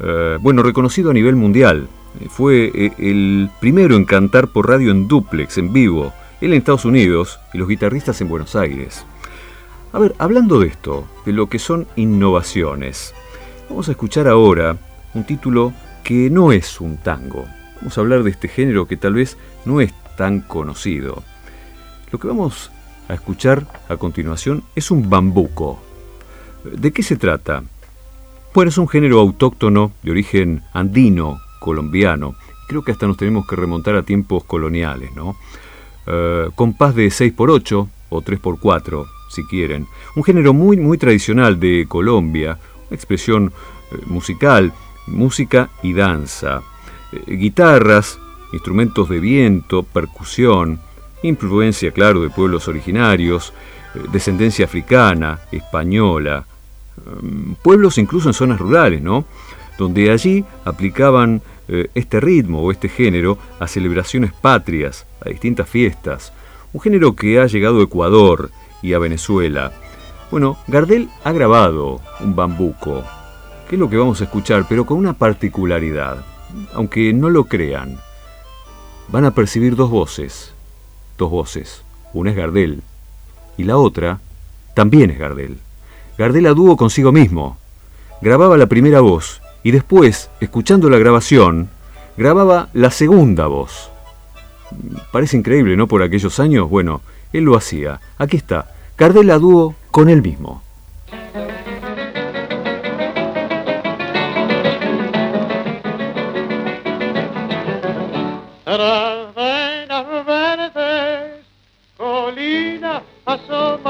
Eh, 0.00 0.38
bueno, 0.40 0.62
reconocido 0.62 1.10
a 1.10 1.14
nivel 1.14 1.36
mundial. 1.36 1.88
Eh, 2.20 2.26
fue 2.28 2.92
el 2.98 3.50
primero 3.60 3.96
en 3.96 4.04
cantar 4.04 4.48
por 4.48 4.68
radio 4.68 4.90
en 4.90 5.08
duplex, 5.08 5.58
en 5.58 5.72
vivo, 5.72 6.12
él 6.40 6.52
en 6.52 6.58
Estados 6.58 6.84
Unidos 6.84 7.38
y 7.52 7.58
los 7.58 7.68
guitarristas 7.68 8.20
en 8.20 8.28
Buenos 8.28 8.56
Aires. 8.56 9.04
A 9.92 9.98
ver, 9.98 10.14
hablando 10.18 10.58
de 10.58 10.68
esto, 10.68 11.06
de 11.26 11.32
lo 11.32 11.48
que 11.48 11.58
son 11.58 11.86
innovaciones, 11.96 13.14
vamos 13.68 13.88
a 13.88 13.92
escuchar 13.92 14.26
ahora 14.26 14.76
un 15.14 15.24
título 15.24 15.72
que 16.02 16.30
no 16.30 16.50
es 16.52 16.80
un 16.80 16.96
tango. 16.96 17.44
Vamos 17.76 17.96
a 17.96 18.00
hablar 18.00 18.22
de 18.22 18.30
este 18.30 18.48
género 18.48 18.86
que 18.86 18.96
tal 18.96 19.14
vez 19.14 19.36
no 19.64 19.80
es 19.80 19.92
tan 20.16 20.40
conocido. 20.40 21.22
Lo 22.10 22.18
que 22.18 22.28
vamos 22.28 22.70
a 23.08 23.14
escuchar 23.14 23.66
a 23.88 23.96
continuación 23.96 24.64
es 24.74 24.90
un 24.90 25.08
bambuco. 25.08 25.82
¿De 26.64 26.92
qué 26.92 27.02
se 27.02 27.16
trata? 27.16 27.62
Bueno, 28.54 28.68
es 28.68 28.76
un 28.76 28.86
género 28.86 29.18
autóctono 29.18 29.92
de 30.02 30.10
origen 30.10 30.62
andino, 30.74 31.40
colombiano. 31.58 32.34
Creo 32.68 32.82
que 32.82 32.92
hasta 32.92 33.06
nos 33.06 33.16
tenemos 33.16 33.46
que 33.46 33.56
remontar 33.56 33.94
a 33.94 34.02
tiempos 34.02 34.44
coloniales, 34.44 35.10
¿no? 35.16 35.36
Eh, 36.06 36.50
compás 36.54 36.94
de 36.94 37.06
6x8 37.06 37.88
o 38.10 38.20
3x4, 38.20 39.06
si 39.30 39.44
quieren. 39.44 39.86
Un 40.16 40.22
género 40.22 40.52
muy, 40.52 40.76
muy 40.76 40.98
tradicional 40.98 41.58
de 41.58 41.86
Colombia, 41.88 42.58
una 42.88 42.94
expresión 42.94 43.54
eh, 43.90 43.96
musical, 44.04 44.74
música 45.06 45.70
y 45.82 45.94
danza. 45.94 46.60
Eh, 47.10 47.36
guitarras, 47.36 48.18
instrumentos 48.52 49.08
de 49.08 49.18
viento, 49.18 49.82
percusión, 49.82 50.78
influencia, 51.22 51.90
claro, 51.90 52.20
de 52.20 52.28
pueblos 52.28 52.68
originarios, 52.68 53.54
descendencia 54.12 54.66
africana, 54.66 55.40
española, 55.52 56.44
pueblos 57.62 57.98
incluso 57.98 58.28
en 58.28 58.34
zonas 58.34 58.58
rurales, 58.58 59.02
¿no? 59.02 59.24
Donde 59.78 60.10
allí 60.10 60.44
aplicaban 60.64 61.42
eh, 61.68 61.88
este 61.94 62.20
ritmo 62.20 62.62
o 62.62 62.70
este 62.70 62.88
género 62.88 63.38
a 63.58 63.66
celebraciones 63.66 64.32
patrias, 64.32 65.06
a 65.24 65.28
distintas 65.28 65.68
fiestas. 65.68 66.32
Un 66.72 66.80
género 66.80 67.14
que 67.14 67.40
ha 67.40 67.46
llegado 67.46 67.80
a 67.80 67.84
Ecuador 67.84 68.50
y 68.82 68.92
a 68.92 68.98
Venezuela. 68.98 69.72
Bueno, 70.30 70.58
Gardel 70.66 71.08
ha 71.24 71.32
grabado 71.32 72.00
un 72.20 72.34
bambuco, 72.34 73.04
que 73.68 73.76
es 73.76 73.80
lo 73.80 73.90
que 73.90 73.96
vamos 73.96 74.20
a 74.20 74.24
escuchar, 74.24 74.66
pero 74.68 74.86
con 74.86 74.98
una 74.98 75.12
particularidad. 75.12 76.24
Aunque 76.74 77.12
no 77.12 77.30
lo 77.30 77.44
crean, 77.44 77.98
van 79.08 79.24
a 79.24 79.30
percibir 79.32 79.76
dos 79.76 79.90
voces 79.90 80.52
dos 81.22 81.30
voces. 81.30 81.82
Una 82.12 82.30
es 82.30 82.36
Gardel 82.36 82.82
y 83.56 83.64
la 83.64 83.76
otra 83.76 84.20
también 84.74 85.10
es 85.10 85.18
Gardel. 85.18 85.58
Gardel 86.22 86.46
a 86.46 86.54
dúo 86.54 86.76
consigo 86.76 87.10
mismo. 87.10 87.56
Grababa 88.20 88.56
la 88.56 88.66
primera 88.66 89.00
voz 89.00 89.42
y 89.64 89.72
después, 89.72 90.30
escuchando 90.40 90.88
la 90.88 90.96
grabación, 90.96 91.68
grababa 92.16 92.68
la 92.74 92.92
segunda 92.92 93.48
voz. 93.48 93.90
Parece 95.10 95.36
increíble, 95.36 95.76
¿no? 95.76 95.88
Por 95.88 96.00
aquellos 96.00 96.38
años, 96.38 96.70
bueno, 96.70 97.00
él 97.32 97.42
lo 97.42 97.56
hacía. 97.56 97.98
Aquí 98.18 98.36
está, 98.36 98.70
Gardel 98.96 99.36
dúo 99.40 99.74
con 99.90 100.08
él 100.08 100.22
mismo. 100.22 100.62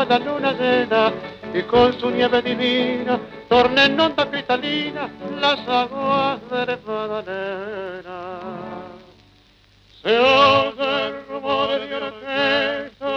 la 0.08 0.18
luna 0.18 0.52
llena 0.52 1.31
y 1.54 1.62
con 1.64 1.98
su 2.00 2.10
nieve 2.10 2.40
divina 2.42 3.18
torna 3.48 3.84
en 3.84 4.00
onda 4.00 4.30
cristalina 4.30 5.08
las 5.40 5.68
aguas 5.68 6.40
de 6.50 6.78
Magdalena. 6.86 8.40
Se 10.02 10.18
oye 10.18 11.06
el 11.06 11.26
rumor 11.28 11.68
de 11.68 11.94
orquesta 11.94 13.12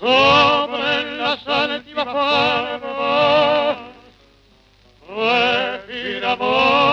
sobre 0.00 1.16
las 1.16 1.46
altivas 1.46 2.06
palmas, 2.06 3.76
respiramos 5.08 6.91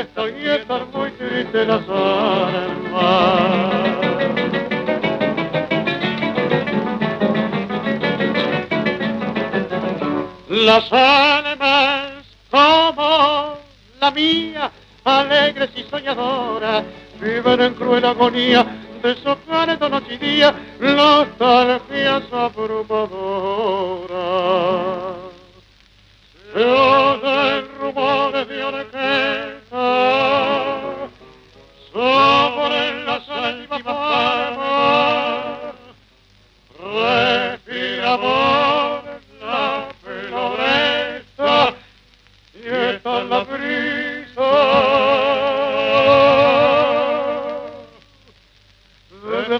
y 0.00 0.48
estar 0.48 0.86
muy 0.86 1.10
triste 1.10 1.66
las 1.66 1.86
almas. 1.86 3.10
Las 10.48 10.90
almas 10.90 12.12
como 12.50 13.58
la 14.00 14.10
mía, 14.10 14.70
alegres 15.04 15.68
y 15.76 15.82
soñadoras, 15.82 16.84
viven 17.20 17.60
en 17.60 17.74
cruel 17.74 18.06
agonía 18.06 18.64
de 19.02 19.14
socar 19.16 19.78
de 19.78 19.90
noche 19.90 20.14
y 20.14 20.16
día 20.16 20.54
nostalgias 20.80 22.22
abrumadoras. 22.32 23.20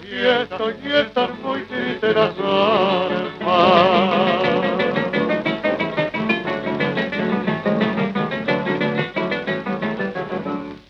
Fiesta 0.01 0.57
y 0.83 0.91
estar 0.91 1.33
muy 1.43 1.61
triste 1.63 2.13
las 2.13 2.35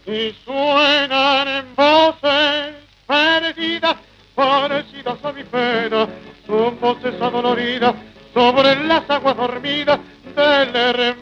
y 0.06 0.36
suenan 0.44 1.48
en 1.48 1.76
voces 1.76 2.76
perdidas, 3.08 3.96
parecidas 4.36 5.26
a 5.26 5.32
mi 5.32 5.44
pena, 5.44 6.08
son 6.48 6.80
voces 6.80 7.22
adoloridas 7.22 7.96
sobre 8.34 8.76
las 8.88 9.10
aguas 9.10 9.38
dormidas 9.38 10.00
del 10.36 10.76
hermoso 10.76 11.21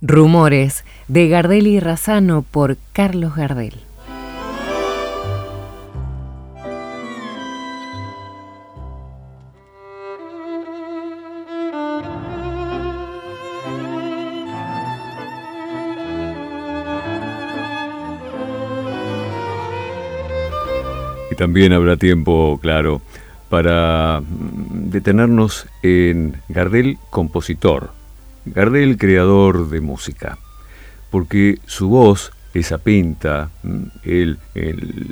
Rumores 0.00 0.84
de 1.08 1.28
Gardel 1.28 1.66
y 1.66 1.80
Razano 1.80 2.42
por 2.42 2.76
Carlos 2.92 3.36
Gardel. 3.36 3.91
También 21.42 21.72
habrá 21.72 21.96
tiempo, 21.96 22.56
claro, 22.62 23.02
para 23.48 24.20
mm, 24.20 24.90
detenernos 24.90 25.66
en 25.82 26.40
Gardel 26.48 26.98
compositor, 27.10 27.90
Gardel 28.44 28.96
creador 28.96 29.68
de 29.68 29.80
música, 29.80 30.38
porque 31.10 31.58
su 31.66 31.88
voz, 31.88 32.30
esa 32.54 32.78
pinta, 32.78 33.50
mm, 33.64 33.82
él, 34.04 34.38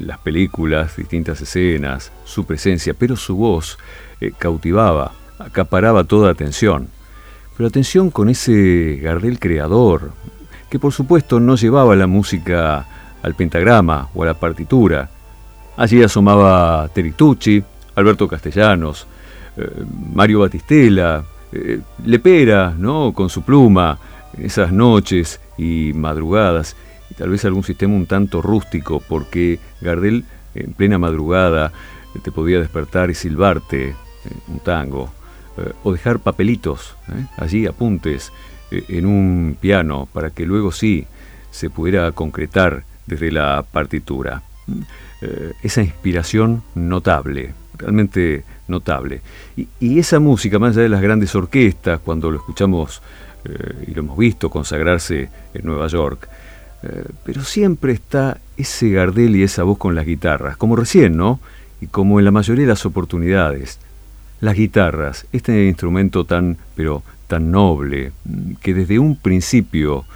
las 0.06 0.18
películas, 0.18 0.96
distintas 0.96 1.40
escenas, 1.40 2.12
su 2.24 2.44
presencia, 2.44 2.94
pero 2.94 3.16
su 3.16 3.34
voz 3.34 3.76
eh, 4.20 4.30
cautivaba, 4.38 5.10
acaparaba 5.40 6.04
toda 6.04 6.30
atención. 6.30 6.86
Pero 7.56 7.66
atención 7.66 8.12
con 8.12 8.28
ese 8.28 9.00
Gardel 9.02 9.40
creador, 9.40 10.12
que 10.70 10.78
por 10.78 10.92
supuesto 10.92 11.40
no 11.40 11.56
llevaba 11.56 11.96
la 11.96 12.06
música 12.06 12.86
al 13.20 13.34
pentagrama 13.34 14.10
o 14.14 14.22
a 14.22 14.26
la 14.26 14.34
partitura. 14.34 15.10
Allí 15.80 16.02
asomaba 16.02 16.90
Teritucci, 16.92 17.64
Alberto 17.94 18.28
Castellanos, 18.28 19.06
eh, 19.56 19.66
Mario 20.12 20.40
Batistela, 20.40 21.24
eh, 21.50 21.80
Lepera, 22.04 22.74
¿no? 22.76 23.14
Con 23.14 23.30
su 23.30 23.40
pluma, 23.40 23.98
esas 24.36 24.72
noches 24.72 25.40
y 25.56 25.92
madrugadas, 25.94 26.76
y 27.10 27.14
tal 27.14 27.30
vez 27.30 27.46
algún 27.46 27.64
sistema 27.64 27.94
un 27.94 28.04
tanto 28.04 28.42
rústico, 28.42 29.00
porque 29.08 29.58
Gardel 29.80 30.26
en 30.54 30.74
plena 30.74 30.98
madrugada 30.98 31.72
te 32.22 32.30
podía 32.30 32.58
despertar 32.58 33.08
y 33.08 33.14
silbarte 33.14 33.88
eh, 33.88 33.94
un 34.48 34.58
tango, 34.58 35.10
o 35.82 35.92
dejar 35.92 36.18
papelitos, 36.18 36.94
allí 37.38 37.66
apuntes, 37.66 38.32
en 38.70 39.06
un 39.06 39.56
piano 39.58 40.08
para 40.12 40.28
que 40.30 40.44
luego 40.44 40.72
sí 40.72 41.06
se 41.50 41.70
pudiera 41.70 42.12
concretar 42.12 42.84
desde 43.06 43.32
la 43.32 43.64
partitura. 43.70 44.42
Eh, 45.22 45.52
esa 45.62 45.82
inspiración 45.82 46.62
notable, 46.74 47.52
realmente 47.76 48.42
notable. 48.68 49.20
Y, 49.54 49.98
esa 49.98 50.18
música, 50.18 50.58
más 50.58 50.72
allá 50.72 50.84
de 50.84 50.88
las 50.88 51.02
grandes 51.02 51.34
orquestas, 51.34 52.00
cuando 52.00 52.30
lo 52.30 52.38
escuchamos 52.38 53.02
eh, 53.44 53.84
y 53.86 53.90
lo 53.90 54.00
hemos 54.00 54.16
visto 54.16 54.48
consagrarse 54.48 55.28
en 55.52 55.66
Nueva 55.66 55.88
York, 55.88 56.26
eh, 56.82 57.04
pero 57.22 57.44
siempre 57.44 57.92
está 57.92 58.38
ese 58.56 58.88
Gardel 58.90 59.36
y 59.36 59.42
esa 59.42 59.62
voz 59.62 59.76
con 59.76 59.94
las 59.94 60.06
guitarras, 60.06 60.56
como 60.56 60.74
recién, 60.74 61.18
¿no? 61.18 61.38
Y 61.82 61.88
como 61.88 62.18
en 62.18 62.24
la 62.24 62.30
mayoría 62.30 62.64
de 62.64 62.70
las 62.70 62.86
oportunidades. 62.86 63.78
Las 64.40 64.54
guitarras, 64.54 65.26
este 65.32 65.66
instrumento 65.66 66.24
tan, 66.24 66.56
pero 66.74 67.02
tan 67.26 67.50
noble, 67.50 68.12
que 68.62 68.72
desde 68.72 68.98
un 68.98 69.16
principio 69.16 70.06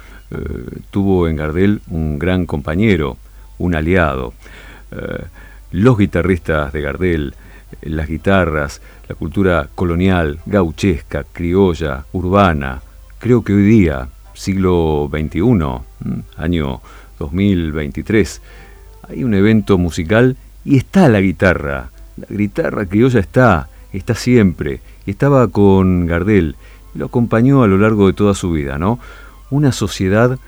tuvo 0.89 1.27
en 1.27 1.35
Gardel 1.35 1.81
un 1.87 2.17
gran 2.17 2.47
compañero, 2.47 3.17
un 3.59 3.75
aliado. 3.75 4.33
Eh, 4.95 5.23
los 5.71 5.97
guitarristas 5.97 6.71
de 6.71 6.81
Gardel, 6.81 7.33
las 7.81 8.07
guitarras, 8.07 8.81
la 9.09 9.15
cultura 9.15 9.67
colonial, 9.75 10.39
gauchesca, 10.45 11.25
criolla, 11.31 12.05
urbana, 12.13 12.81
creo 13.19 13.43
que 13.43 13.53
hoy 13.53 13.63
día, 13.63 14.07
siglo 14.33 15.09
XXI, 15.11 15.41
mm, 15.41 16.19
año 16.37 16.81
2023, 17.19 18.41
hay 19.09 19.23
un 19.23 19.33
evento 19.33 19.77
musical 19.77 20.37
y 20.63 20.77
está 20.77 21.09
la 21.09 21.19
guitarra. 21.19 21.89
La 22.15 22.35
guitarra 22.35 22.85
criolla 22.85 23.19
está, 23.19 23.67
está 23.91 24.15
siempre. 24.15 24.79
Estaba 25.05 25.47
con 25.49 26.05
Gardel 26.05 26.55
lo 26.95 27.05
acompañó 27.05 27.61
a 27.61 27.67
lo 27.67 27.77
largo 27.77 28.07
de 28.07 28.13
toda 28.13 28.33
su 28.33 28.51
vida, 28.51 28.79
¿no? 28.79 28.99
Una 29.51 29.71
sociedad 29.71 30.39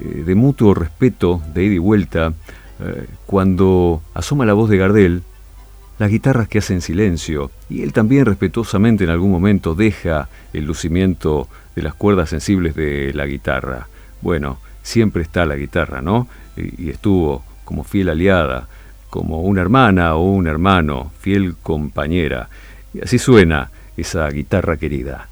eh, 0.00 0.22
de 0.24 0.34
mutuo 0.34 0.72
respeto, 0.72 1.42
de 1.52 1.64
ida 1.64 1.74
y 1.74 1.78
vuelta, 1.78 2.32
eh, 2.80 3.06
cuando 3.26 4.02
asoma 4.14 4.46
la 4.46 4.54
voz 4.54 4.70
de 4.70 4.76
Gardel, 4.78 5.22
las 5.98 6.10
guitarras 6.10 6.48
que 6.48 6.58
hacen 6.58 6.80
silencio, 6.80 7.50
y 7.70 7.82
él 7.82 7.92
también 7.92 8.26
respetuosamente 8.26 9.04
en 9.04 9.10
algún 9.10 9.30
momento 9.30 9.74
deja 9.74 10.28
el 10.52 10.66
lucimiento 10.66 11.48
de 11.74 11.82
las 11.82 11.94
cuerdas 11.94 12.30
sensibles 12.30 12.74
de 12.74 13.12
la 13.14 13.26
guitarra. 13.26 13.88
Bueno, 14.20 14.58
siempre 14.82 15.22
está 15.22 15.46
la 15.46 15.56
guitarra, 15.56 16.02
¿no? 16.02 16.28
Y, 16.56 16.86
y 16.86 16.90
estuvo 16.90 17.42
como 17.64 17.82
fiel 17.82 18.10
aliada, 18.10 18.68
como 19.10 19.40
una 19.40 19.62
hermana 19.62 20.16
o 20.16 20.30
un 20.30 20.46
hermano, 20.46 21.12
fiel 21.20 21.56
compañera. 21.62 22.48
Y 22.92 23.00
así 23.02 23.18
suena 23.18 23.70
esa 23.96 24.28
guitarra 24.28 24.76
querida. 24.76 25.28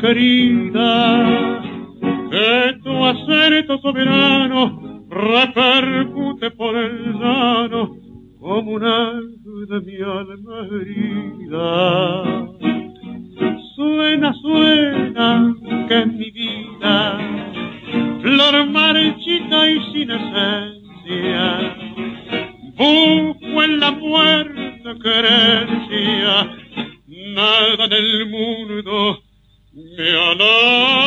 Querida, 0.00 1.50
que 2.30 2.78
tu 2.82 3.04
acento 3.04 3.78
soberano 3.78 5.04
repercute 5.08 6.50
por 6.52 6.76
el 6.76 7.12
llano 7.14 7.90
como 8.40 8.72
una 8.72 9.12
de 9.68 9.80
mi 9.80 9.96
alma 10.02 10.66
herida. 10.72 12.24
Suena, 13.76 14.32
suena, 14.34 15.54
que 15.88 15.98
es 15.98 16.06
mi 16.06 16.30
vida, 16.30 17.18
flor 18.22 18.66
marchita 18.70 19.70
y 19.70 19.92
sin 19.92 20.10
esencia, 20.10 21.76
busco 22.76 23.62
en 23.62 23.80
la 23.80 23.90
muerte 23.92 24.62
querencia, 25.02 26.50
nada 27.34 27.84
en 27.84 27.92
el 27.92 28.26
me 29.74 31.01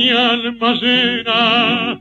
mi 0.00 0.08
alma 0.08 0.72
llena 0.80 2.00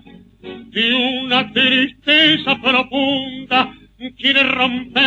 de 0.72 0.94
una 1.22 1.52
tristeza 1.52 2.56
profunda 2.62 3.74
quiere 4.18 4.44
romper 4.44 4.99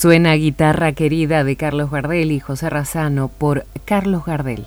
Suena 0.00 0.34
Guitarra 0.34 0.92
Querida 0.92 1.42
de 1.42 1.56
Carlos 1.56 1.90
Gardel 1.90 2.30
y 2.30 2.38
José 2.38 2.70
Razano 2.70 3.26
por 3.26 3.64
Carlos 3.84 4.24
Gardel. 4.24 4.64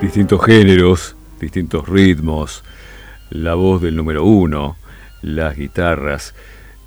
Distintos 0.00 0.44
géneros, 0.44 1.14
distintos 1.38 1.88
ritmos, 1.88 2.64
la 3.30 3.54
voz 3.54 3.80
del 3.80 3.94
número 3.94 4.24
uno, 4.24 4.76
las 5.22 5.56
guitarras, 5.56 6.34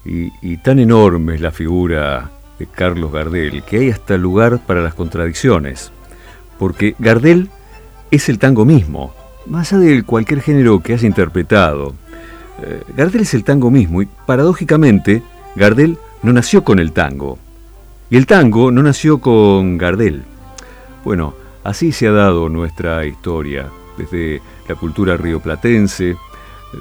y, 0.03 0.29
y 0.41 0.57
tan 0.57 0.79
enorme 0.79 1.35
es 1.35 1.39
la 1.39 1.51
figura 1.51 2.31
de 2.59 2.67
Carlos 2.67 3.13
Gardel 3.13 3.63
que 3.63 3.77
hay 3.77 3.91
hasta 3.91 4.17
lugar 4.17 4.59
para 4.67 4.81
las 4.81 4.93
contradicciones, 4.93 5.93
porque 6.59 6.95
Gardel 6.99 7.49
es 8.11 8.29
el 8.29 8.39
tango 8.39 8.65
mismo, 8.65 9.13
más 9.45 9.73
allá 9.73 9.83
de 9.83 10.03
cualquier 10.03 10.41
género 10.41 10.81
que 10.81 10.93
haya 10.93 11.07
interpretado. 11.07 11.93
Eh, 12.61 12.81
Gardel 12.95 13.21
es 13.21 13.33
el 13.33 13.43
tango 13.43 13.71
mismo 13.71 14.01
y 14.01 14.07
paradójicamente 14.25 15.23
Gardel 15.55 15.97
no 16.21 16.33
nació 16.33 16.63
con 16.63 16.79
el 16.79 16.91
tango 16.91 17.39
y 18.09 18.17
el 18.17 18.27
tango 18.27 18.71
no 18.71 18.83
nació 18.83 19.19
con 19.19 19.77
Gardel. 19.79 20.23
Bueno, 21.03 21.33
así 21.63 21.91
se 21.91 22.07
ha 22.07 22.11
dado 22.11 22.47
nuestra 22.47 23.05
historia, 23.05 23.69
desde 23.97 24.39
la 24.67 24.75
cultura 24.75 25.17
rioplatense, 25.17 26.15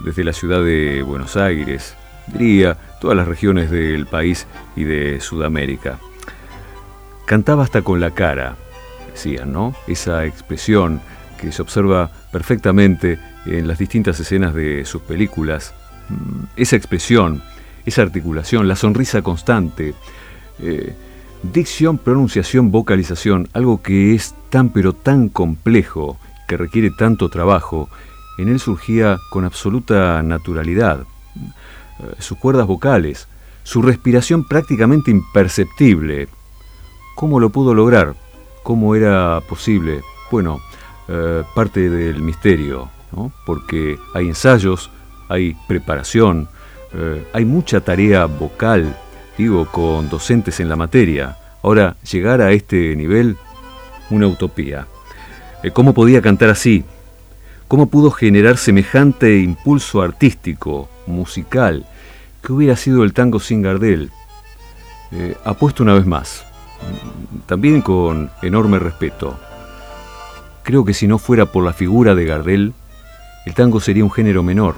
desde 0.05 0.25
la 0.25 0.35
ciudad 0.35 0.63
de 0.63 1.03
Buenos 1.03 1.39
Aires, 1.39 1.97
diría, 2.27 2.77
todas 3.01 3.17
las 3.17 3.27
regiones 3.27 3.71
del 3.71 4.07
país 4.07 4.47
y 4.77 4.85
de 4.85 5.21
Sudamérica. 5.21 5.99
Cantaba 7.25 7.65
hasta 7.65 7.83
con 7.83 7.99
la 8.01 8.11
cara, 8.11 8.57
decían, 9.13 9.53
¿no? 9.53 9.75
Esa 9.87 10.25
expresión 10.25 11.01
que 11.41 11.53
se 11.53 11.63
observa 11.63 12.11
perfectamente 12.31 13.19
en 13.47 13.67
las 13.67 13.79
distintas 13.79 14.19
escenas 14.21 14.55
de 14.55 14.85
sus 14.85 15.03
películas. 15.03 15.75
Mm, 16.09 16.45
esa 16.57 16.77
expresión, 16.77 17.43
esa 17.85 18.03
articulación, 18.03 18.69
la 18.69 18.77
sonrisa 18.77 19.23
constante, 19.23 19.95
eh, 20.61 20.95
dicción, 21.43 21.99
pronunciación, 21.99 22.71
vocalización, 22.71 23.49
algo 23.53 23.83
que 23.83 24.15
es 24.15 24.35
tan 24.51 24.71
pero 24.71 24.93
tan 24.93 25.29
complejo, 25.29 26.19
que 26.47 26.57
requiere 26.57 26.91
tanto 26.91 27.29
trabajo, 27.29 27.89
en 28.39 28.49
él 28.49 28.61
surgía 28.61 29.19
con 29.31 29.45
absoluta 29.45 30.23
naturalidad. 30.23 31.01
Eh, 31.01 32.15
sus 32.19 32.39
cuerdas 32.39 32.67
vocales, 32.67 33.29
su 33.65 33.83
respiración 33.83 34.47
prácticamente 34.47 35.11
imperceptible. 35.11 36.29
¿Cómo 37.17 37.41
lo 37.41 37.51
pudo 37.51 37.75
lograr? 37.75 38.15
¿Cómo 38.63 38.95
era 38.95 39.41
posible? 39.49 40.03
Bueno, 40.31 40.61
eh, 41.09 41.43
parte 41.55 41.91
del 41.91 42.23
misterio, 42.23 42.89
porque 43.45 43.99
hay 44.15 44.29
ensayos, 44.29 44.91
hay 45.29 45.57
preparación, 45.67 46.49
eh, 46.95 47.27
hay 47.33 47.45
mucha 47.45 47.81
tarea 47.81 48.27
vocal, 48.27 48.97
digo, 49.37 49.67
con 49.67 50.09
docentes 50.09 50.61
en 50.61 50.69
la 50.69 50.77
materia. 50.77 51.37
Ahora, 51.63 51.97
llegar 52.11 52.41
a 52.41 52.53
este 52.53 52.95
nivel, 52.95 53.37
una 54.11 54.29
utopía. 54.29 54.87
Eh, 55.65 55.73
¿Cómo 55.73 55.93
podía 55.93 56.23
cantar 56.23 56.51
así? 56.51 56.85
¿Cómo 57.67 57.87
pudo 57.87 58.11
generar 58.11 58.59
semejante 58.59 59.39
impulso 59.39 60.03
artístico, 60.03 60.89
musical? 61.07 61.87
que 62.43 62.53
hubiera 62.53 62.75
sido 62.75 63.05
el 63.05 63.13
tango 63.13 63.39
sin 63.39 63.63
Gardel? 63.63 64.11
apuesto 65.45 65.83
una 65.83 65.93
vez 65.93 66.07
más, 66.07 66.43
también 67.47 67.83
con 67.83 68.31
enorme 68.43 68.79
respeto. 68.79 69.39
Creo 70.63 70.85
que 70.85 70.95
si 70.95 71.07
no 71.07 71.19
fuera 71.19 71.47
por 71.47 71.65
la 71.65 71.73
figura 71.73 72.15
de 72.15 72.25
Gardel, 72.25 72.73
el 73.45 73.55
tango 73.55 73.81
sería 73.81 74.05
un 74.05 74.11
género 74.13 74.43
menor. 74.43 74.77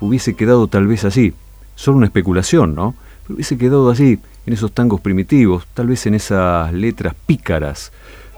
Hubiese 0.00 0.34
quedado 0.34 0.66
tal 0.68 0.86
vez 0.86 1.04
así, 1.04 1.34
solo 1.74 1.98
una 1.98 2.06
especulación, 2.06 2.74
¿no? 2.74 2.94
Pero 3.22 3.34
hubiese 3.34 3.58
quedado 3.58 3.90
así, 3.90 4.18
en 4.46 4.52
esos 4.52 4.72
tangos 4.72 5.00
primitivos, 5.00 5.66
tal 5.74 5.88
vez 5.88 6.06
en 6.06 6.14
esas 6.14 6.72
letras 6.72 7.14
pícaras, 7.26 7.92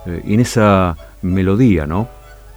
eh, 0.07 0.23
en 0.27 0.41
esa 0.41 0.97
melodía, 1.23 1.87
¿no? 1.87 2.09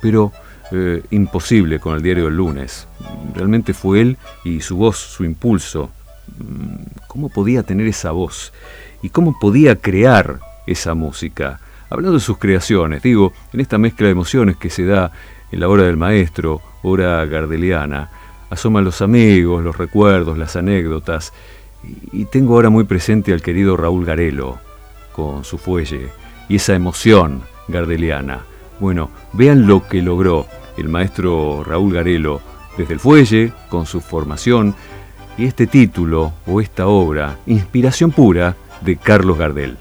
Pero 0.01 0.31
eh, 0.71 1.03
imposible 1.11 1.79
con 1.79 1.95
el 1.95 2.01
diario 2.01 2.25
del 2.25 2.37
lunes. 2.37 2.87
Realmente 3.35 3.75
fue 3.75 4.01
él 4.01 4.17
y 4.43 4.61
su 4.61 4.75
voz, 4.75 4.97
su 4.97 5.23
impulso. 5.23 5.91
Mm, 6.39 7.05
¿Cómo 7.07 7.29
podía 7.29 7.61
tener 7.61 7.85
esa 7.85 8.11
voz? 8.11 8.51
¿Y 9.03 9.09
cómo 9.09 9.37
podía 9.37 9.75
crear 9.75 10.39
esa 10.65 10.93
música? 10.93 11.59
Hablando 11.89 12.13
de 12.17 12.23
sus 12.23 12.37
creaciones, 12.37 13.03
digo, 13.03 13.33
en 13.51 13.59
esta 13.59 13.77
mezcla 13.77 14.07
de 14.07 14.13
emociones 14.13 14.55
que 14.55 14.69
se 14.69 14.85
da 14.85 15.11
en 15.51 15.59
la 15.59 15.67
obra 15.67 15.83
del 15.83 15.97
maestro, 15.97 16.61
obra 16.83 17.23
gardeliana, 17.25 18.09
asoman 18.49 18.85
los 18.85 19.01
amigos, 19.01 19.61
los 19.61 19.77
recuerdos, 19.77 20.37
las 20.37 20.55
anécdotas, 20.55 21.33
y 22.13 22.25
tengo 22.25 22.55
ahora 22.55 22.69
muy 22.69 22.85
presente 22.85 23.33
al 23.33 23.41
querido 23.41 23.75
Raúl 23.75 24.05
Garelo, 24.05 24.59
con 25.11 25.43
su 25.43 25.57
fuelle, 25.57 26.07
y 26.47 26.55
esa 26.55 26.73
emoción 26.73 27.43
gardeliana. 27.67 28.39
Bueno, 28.79 29.11
vean 29.33 29.67
lo 29.67 29.85
que 29.85 30.01
logró 30.01 30.47
el 30.77 30.87
maestro 30.87 31.61
Raúl 31.65 31.93
Garelo 31.93 32.41
desde 32.77 32.93
el 32.93 33.01
fuelle, 33.01 33.51
con 33.69 33.85
su 33.85 33.99
formación, 33.99 34.73
y 35.37 35.45
este 35.45 35.67
título 35.67 36.31
o 36.47 36.61
esta 36.61 36.87
obra, 36.87 37.37
inspiración 37.47 38.11
pura 38.11 38.55
de 38.83 38.97
Carlos 38.97 39.37
Gardel. 39.37 39.77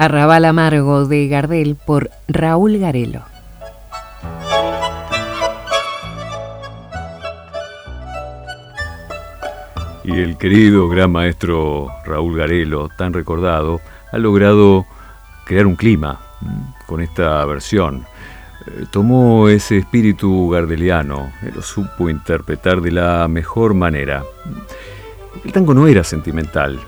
Arrabal 0.00 0.46
Amargo 0.46 1.04
de 1.04 1.28
Gardel 1.28 1.76
por 1.76 2.10
Raúl 2.26 2.78
Garelo. 2.78 3.20
Y 10.02 10.12
el 10.12 10.38
querido 10.38 10.88
gran 10.88 11.12
maestro 11.12 11.92
Raúl 12.06 12.38
Garelo, 12.38 12.88
tan 12.96 13.12
recordado, 13.12 13.82
ha 14.10 14.16
logrado 14.16 14.86
crear 15.44 15.66
un 15.66 15.76
clima 15.76 16.18
mm, 16.40 16.86
con 16.86 17.02
esta 17.02 17.44
versión. 17.44 18.06
Eh, 18.68 18.86
tomó 18.90 19.50
ese 19.50 19.76
espíritu 19.76 20.48
gardeliano, 20.48 21.30
y 21.46 21.54
lo 21.54 21.60
supo 21.60 22.08
interpretar 22.08 22.80
de 22.80 22.92
la 22.92 23.28
mejor 23.28 23.74
manera. 23.74 24.24
El 25.44 25.52
tango 25.52 25.74
no 25.74 25.86
era 25.86 26.02
sentimental. 26.04 26.80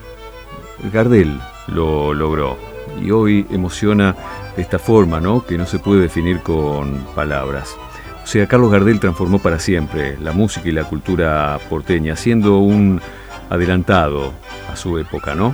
Gardel 0.91 1.39
lo 1.67 2.15
logró 2.15 2.72
y 3.01 3.11
hoy 3.11 3.45
emociona 3.49 4.15
de 4.55 4.61
esta 4.61 4.79
forma, 4.79 5.19
¿no? 5.19 5.45
Que 5.45 5.57
no 5.57 5.65
se 5.65 5.79
puede 5.79 6.01
definir 6.01 6.39
con 6.39 6.97
palabras. 7.15 7.75
O 8.23 8.27
sea, 8.27 8.47
Carlos 8.47 8.71
Gardel 8.71 8.99
transformó 8.99 9.39
para 9.39 9.59
siempre 9.59 10.17
la 10.19 10.31
música 10.31 10.69
y 10.69 10.71
la 10.71 10.85
cultura 10.85 11.59
porteña, 11.69 12.15
siendo 12.15 12.59
un 12.59 13.01
adelantado 13.49 14.33
a 14.71 14.75
su 14.75 14.97
época, 14.97 15.35
¿no? 15.35 15.53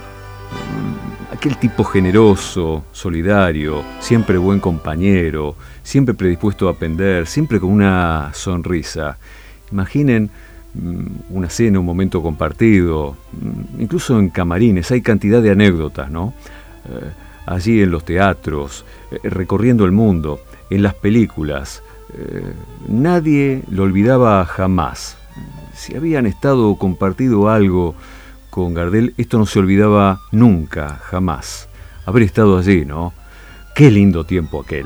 Aquel 1.34 1.58
tipo 1.58 1.84
generoso, 1.84 2.86
solidario, 2.92 3.84
siempre 4.00 4.38
buen 4.38 4.60
compañero, 4.60 5.56
siempre 5.84 6.14
predispuesto 6.14 6.68
a 6.68 6.72
aprender, 6.72 7.26
siempre 7.26 7.60
con 7.60 7.72
una 7.72 8.32
sonrisa. 8.34 9.18
Imaginen 9.72 10.30
mm, 10.74 11.36
una 11.36 11.50
cena, 11.50 11.80
un 11.80 11.86
momento 11.86 12.22
compartido, 12.22 13.16
mm, 13.32 13.82
incluso 13.82 14.20
en 14.20 14.30
camarines, 14.30 14.92
hay 14.92 15.02
cantidad 15.02 15.42
de 15.42 15.52
anécdotas, 15.52 16.12
¿no? 16.12 16.34
Eh, 16.86 17.29
allí 17.50 17.82
en 17.82 17.92
los 17.92 18.06
teatros, 18.06 18.86
eh, 19.12 19.20
recorriendo 19.24 19.86
el 19.86 19.92
mundo, 19.92 20.40
en 20.70 20.84
las 20.84 20.94
películas, 20.94 21.82
eh, 22.14 22.54
nadie 22.88 23.64
lo 23.70 23.84
olvidaba 23.84 24.46
jamás. 24.46 25.18
Si 25.74 25.96
habían 25.96 26.26
estado 26.26 26.70
o 26.70 26.78
compartido 26.78 27.50
algo 27.50 27.96
con 28.50 28.74
Gardel, 28.74 29.14
esto 29.18 29.38
no 29.40 29.46
se 29.46 29.60
olvidaba 29.60 30.22
nunca, 30.32 31.00
jamás. 31.04 31.68
Haber 32.06 32.24
estado 32.24 32.58
allí, 32.58 32.86
¿no? 32.86 33.14
Qué 33.76 33.90
lindo 33.90 34.26
tiempo 34.26 34.62
aquel. 34.62 34.86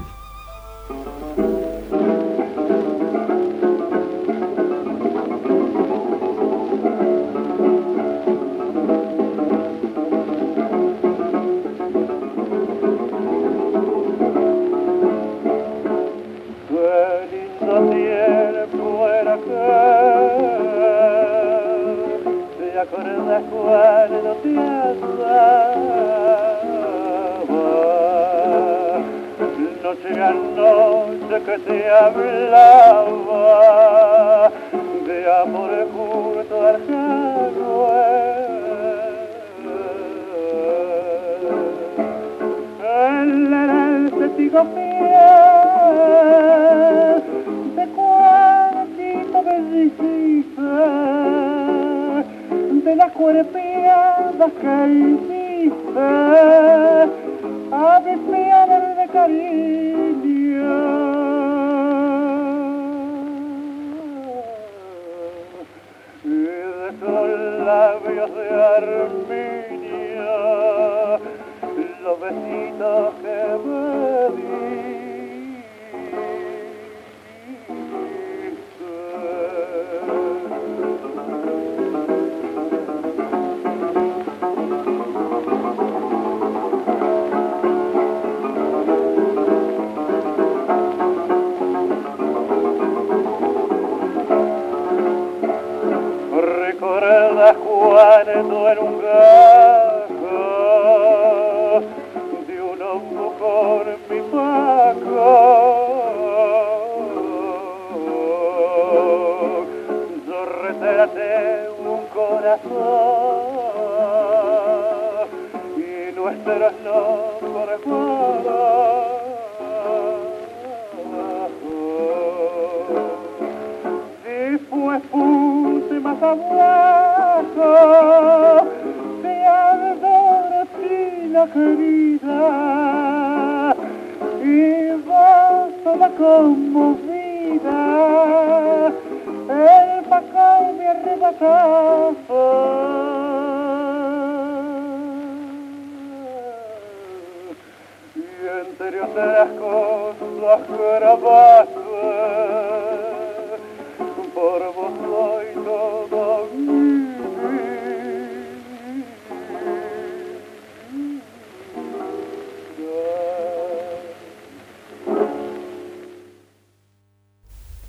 recuerdo 98.44 98.68
era 98.70 98.93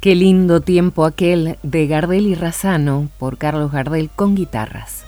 Qué 0.04 0.14
lindo 0.14 0.60
tiempo 0.60 1.06
aquel 1.06 1.56
de 1.62 1.86
Gardel 1.86 2.26
y 2.26 2.34
Razano 2.34 3.08
por 3.18 3.38
Carlos 3.38 3.72
Gardel 3.72 4.10
con 4.14 4.34
guitarras. 4.34 5.02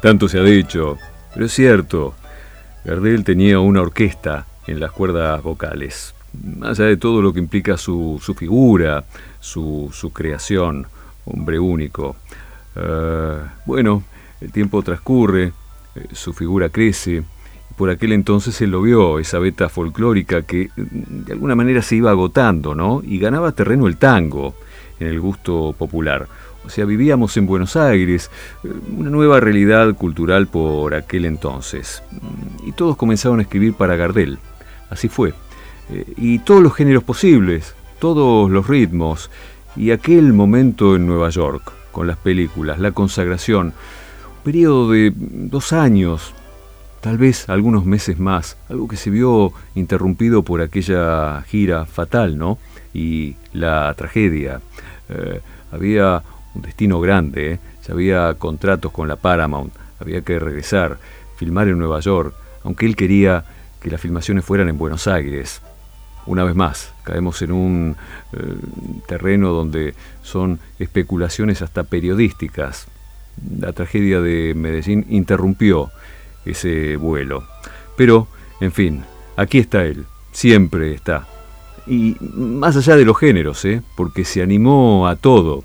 Tanto 0.00 0.26
se 0.26 0.38
ha 0.38 0.42
dicho, 0.42 0.96
pero 1.34 1.44
es 1.44 1.52
cierto, 1.52 2.14
Gardel 2.86 3.24
tenía 3.24 3.60
una 3.60 3.82
orquesta 3.82 4.46
en 4.66 4.80
las 4.80 4.90
cuerdas 4.90 5.42
vocales, 5.42 6.14
más 6.42 6.80
allá 6.80 6.88
de 6.88 6.96
todo 6.96 7.20
lo 7.20 7.34
que 7.34 7.40
implica 7.40 7.76
su, 7.76 8.18
figura, 8.38 9.04
su, 9.38 9.90
su 9.92 10.14
creación, 10.14 10.86
hombre 11.26 11.58
único. 11.58 12.16
Eh, 12.76 13.38
bueno, 13.66 14.02
el 14.40 14.52
tiempo 14.52 14.82
transcurre, 14.82 15.52
eh, 15.94 16.06
su 16.12 16.32
figura 16.32 16.68
crece. 16.68 17.22
Por 17.76 17.90
aquel 17.90 18.12
entonces 18.12 18.60
él 18.60 18.70
lo 18.70 18.82
vio, 18.82 19.18
esa 19.18 19.38
beta 19.38 19.68
folclórica 19.68 20.42
que 20.42 20.70
mm, 20.76 21.24
de 21.24 21.32
alguna 21.32 21.54
manera 21.54 21.82
se 21.82 21.96
iba 21.96 22.10
agotando, 22.10 22.74
¿no? 22.74 23.02
Y 23.04 23.18
ganaba 23.18 23.52
terreno 23.52 23.86
el 23.86 23.96
tango 23.96 24.54
en 25.00 25.08
el 25.08 25.20
gusto 25.20 25.74
popular. 25.76 26.28
O 26.66 26.70
sea, 26.70 26.84
vivíamos 26.86 27.36
en 27.36 27.46
Buenos 27.46 27.76
Aires, 27.76 28.30
eh, 28.62 28.68
una 28.96 29.10
nueva 29.10 29.40
realidad 29.40 29.94
cultural 29.94 30.46
por 30.46 30.94
aquel 30.94 31.24
entonces. 31.26 32.02
Mm, 32.12 32.68
y 32.68 32.72
todos 32.72 32.96
comenzaron 32.96 33.38
a 33.40 33.42
escribir 33.42 33.74
para 33.74 33.96
Gardel. 33.96 34.38
Así 34.90 35.08
fue. 35.08 35.34
eh, 35.90 36.04
y 36.16 36.38
todos 36.38 36.62
los 36.62 36.74
géneros 36.74 37.02
posibles, 37.04 37.74
todos 37.98 38.50
los 38.50 38.66
ritmos, 38.68 39.30
y 39.76 39.90
aquel 39.90 40.32
momento 40.32 40.96
en 40.96 41.06
Nueva 41.06 41.28
York, 41.30 41.72
con 41.94 42.06
las 42.08 42.18
películas, 42.18 42.78
la 42.78 42.90
consagración, 42.90 43.68
un 43.68 44.42
periodo 44.42 44.90
de 44.90 45.12
dos 45.14 45.72
años, 45.72 46.34
tal 47.00 47.16
vez 47.16 47.48
algunos 47.48 47.86
meses 47.86 48.18
más, 48.18 48.58
algo 48.68 48.88
que 48.88 48.96
se 48.96 49.08
vio 49.08 49.52
interrumpido 49.74 50.42
por 50.42 50.60
aquella 50.60 51.40
gira 51.42 51.86
fatal, 51.86 52.36
¿no? 52.36 52.58
Y 52.92 53.36
la 53.52 53.94
tragedia. 53.96 54.60
Eh, 55.08 55.40
había 55.72 56.22
un 56.54 56.62
destino 56.62 57.00
grande, 57.00 57.52
¿eh? 57.52 57.58
ya 57.86 57.94
había 57.94 58.34
contratos 58.34 58.92
con 58.92 59.08
la 59.08 59.16
Paramount, 59.16 59.72
había 60.00 60.20
que 60.22 60.38
regresar, 60.38 60.98
filmar 61.36 61.68
en 61.68 61.78
Nueva 61.78 62.00
York, 62.00 62.34
aunque 62.64 62.86
él 62.86 62.96
quería 62.96 63.44
que 63.80 63.90
las 63.90 64.00
filmaciones 64.00 64.44
fueran 64.44 64.68
en 64.68 64.78
Buenos 64.78 65.06
Aires. 65.06 65.62
Una 66.26 66.44
vez 66.44 66.54
más, 66.54 66.92
caemos 67.02 67.42
en 67.42 67.52
un 67.52 67.96
eh, 68.32 68.38
terreno 69.06 69.50
donde 69.50 69.94
son 70.22 70.58
especulaciones 70.78 71.62
hasta 71.62 71.84
periodísticas. 71.84 72.86
La 73.58 73.72
tragedia 73.72 74.20
de 74.20 74.54
Medellín 74.54 75.06
interrumpió 75.10 75.90
ese 76.44 76.96
vuelo. 76.96 77.44
Pero, 77.96 78.28
en 78.60 78.72
fin, 78.72 79.04
aquí 79.36 79.58
está 79.58 79.84
él, 79.84 80.06
siempre 80.32 80.94
está. 80.94 81.26
Y 81.86 82.16
más 82.20 82.76
allá 82.76 82.96
de 82.96 83.04
los 83.04 83.18
géneros, 83.18 83.64
¿eh? 83.66 83.82
porque 83.96 84.24
se 84.24 84.42
animó 84.42 85.06
a 85.06 85.16
todo 85.16 85.64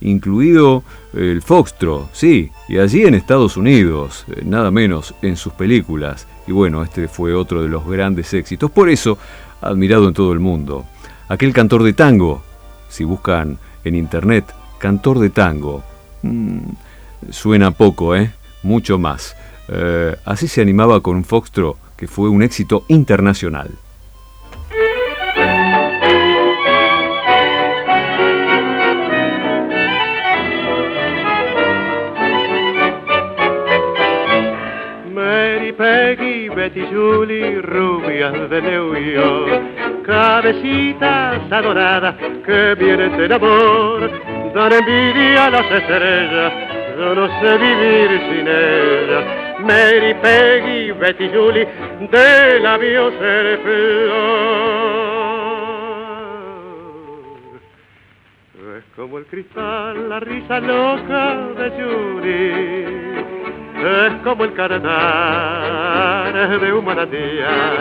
incluido 0.00 0.84
el 1.12 1.42
foxtro, 1.42 2.08
sí, 2.12 2.50
y 2.68 2.78
allí 2.78 3.02
en 3.02 3.14
Estados 3.14 3.56
Unidos, 3.56 4.24
eh, 4.28 4.42
nada 4.44 4.70
menos 4.70 5.14
en 5.22 5.36
sus 5.36 5.52
películas. 5.54 6.26
Y 6.46 6.52
bueno, 6.52 6.82
este 6.82 7.08
fue 7.08 7.34
otro 7.34 7.62
de 7.62 7.68
los 7.68 7.86
grandes 7.86 8.32
éxitos, 8.34 8.70
por 8.70 8.88
eso 8.88 9.18
admirado 9.60 10.08
en 10.08 10.14
todo 10.14 10.32
el 10.32 10.40
mundo. 10.40 10.84
Aquel 11.28 11.52
cantor 11.52 11.82
de 11.82 11.92
tango, 11.92 12.42
si 12.88 13.04
buscan 13.04 13.58
en 13.84 13.94
internet, 13.94 14.44
cantor 14.78 15.18
de 15.18 15.30
tango, 15.30 15.82
mm, 16.22 16.58
suena 17.30 17.70
poco, 17.70 18.16
¿eh? 18.16 18.32
Mucho 18.62 18.98
más. 18.98 19.36
Eh, 19.68 20.16
así 20.24 20.48
se 20.48 20.62
animaba 20.62 21.00
con 21.00 21.16
un 21.16 21.24
foxtro 21.24 21.76
que 21.96 22.06
fue 22.06 22.28
un 22.28 22.42
éxito 22.42 22.84
internacional. 22.88 23.70
Betty 36.58 36.84
Julie, 36.90 37.62
rubias 37.62 38.50
de 38.50 38.60
New 38.60 38.92
York, 38.96 40.02
cabecitas 40.04 41.52
adoradas 41.52 42.16
que 42.44 42.74
vienen 42.74 43.16
del 43.16 43.32
amor, 43.32 44.10
dan 44.52 44.72
envidia 44.72 45.46
a 45.46 45.50
las 45.50 45.70
estrellas, 45.70 46.52
yo 46.98 47.14
no 47.14 47.28
sé 47.40 47.58
vivir 47.58 48.20
sin 48.28 48.48
ellas. 48.48 49.24
Mary, 49.60 50.14
Peggy, 50.20 50.90
Betty 50.98 51.28
Julie, 51.28 51.68
de 52.10 52.58
labios 52.58 53.14
el 53.22 53.46
Es 58.78 58.84
como 58.96 59.18
el 59.18 59.26
cristal, 59.26 60.08
la 60.08 60.18
risa 60.18 60.58
loca 60.58 61.36
de 61.56 61.70
Julie 61.70 63.07
es 63.84 64.12
como 64.24 64.44
el 64.44 64.52
cantar 64.54 66.32
de 66.60 66.72
un 66.72 66.84
manantial. 66.84 67.76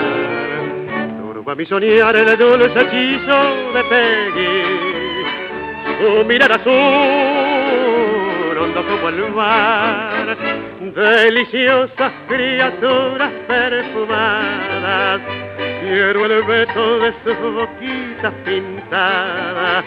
Turba 1.19 1.55
mi 1.55 1.65
soñar 1.65 2.15
el 2.15 2.37
dulce 2.37 2.79
hechizo 2.79 3.71
de 3.73 3.83
Peggy, 3.89 4.61
su 5.99 6.25
mirar 6.25 6.51
azul, 6.51 6.73
hondo 8.57 8.85
como 8.85 9.09
el 9.09 9.31
mar, 9.31 10.37
deliciosas 10.79 12.11
criaturas 12.27 13.31
perfumadas. 13.47 15.21
Quiero 15.81 16.25
el 16.25 16.43
beso 16.43 16.99
de 16.99 17.13
sus 17.23 17.37
boquitas 17.53 18.33
pintadas, 18.45 19.83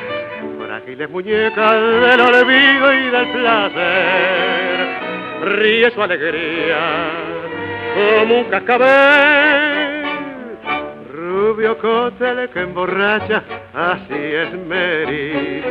frágiles 0.59 1.11
muñecas 1.11 1.73
del 1.73 2.21
olvido 2.21 2.93
y 2.95 3.11
del 3.11 3.29
placer 3.29 5.10
ríe 5.41 5.91
su 5.91 6.03
alegría 6.03 7.11
como 7.95 8.39
un 8.41 8.45
cascabel. 8.45 10.01
Rubio 11.13 11.79
cóctel 11.79 12.49
que 12.51 12.61
emborracha, 12.61 13.43
así 13.75 14.15
es 14.15 14.53
Mary. 14.67 15.63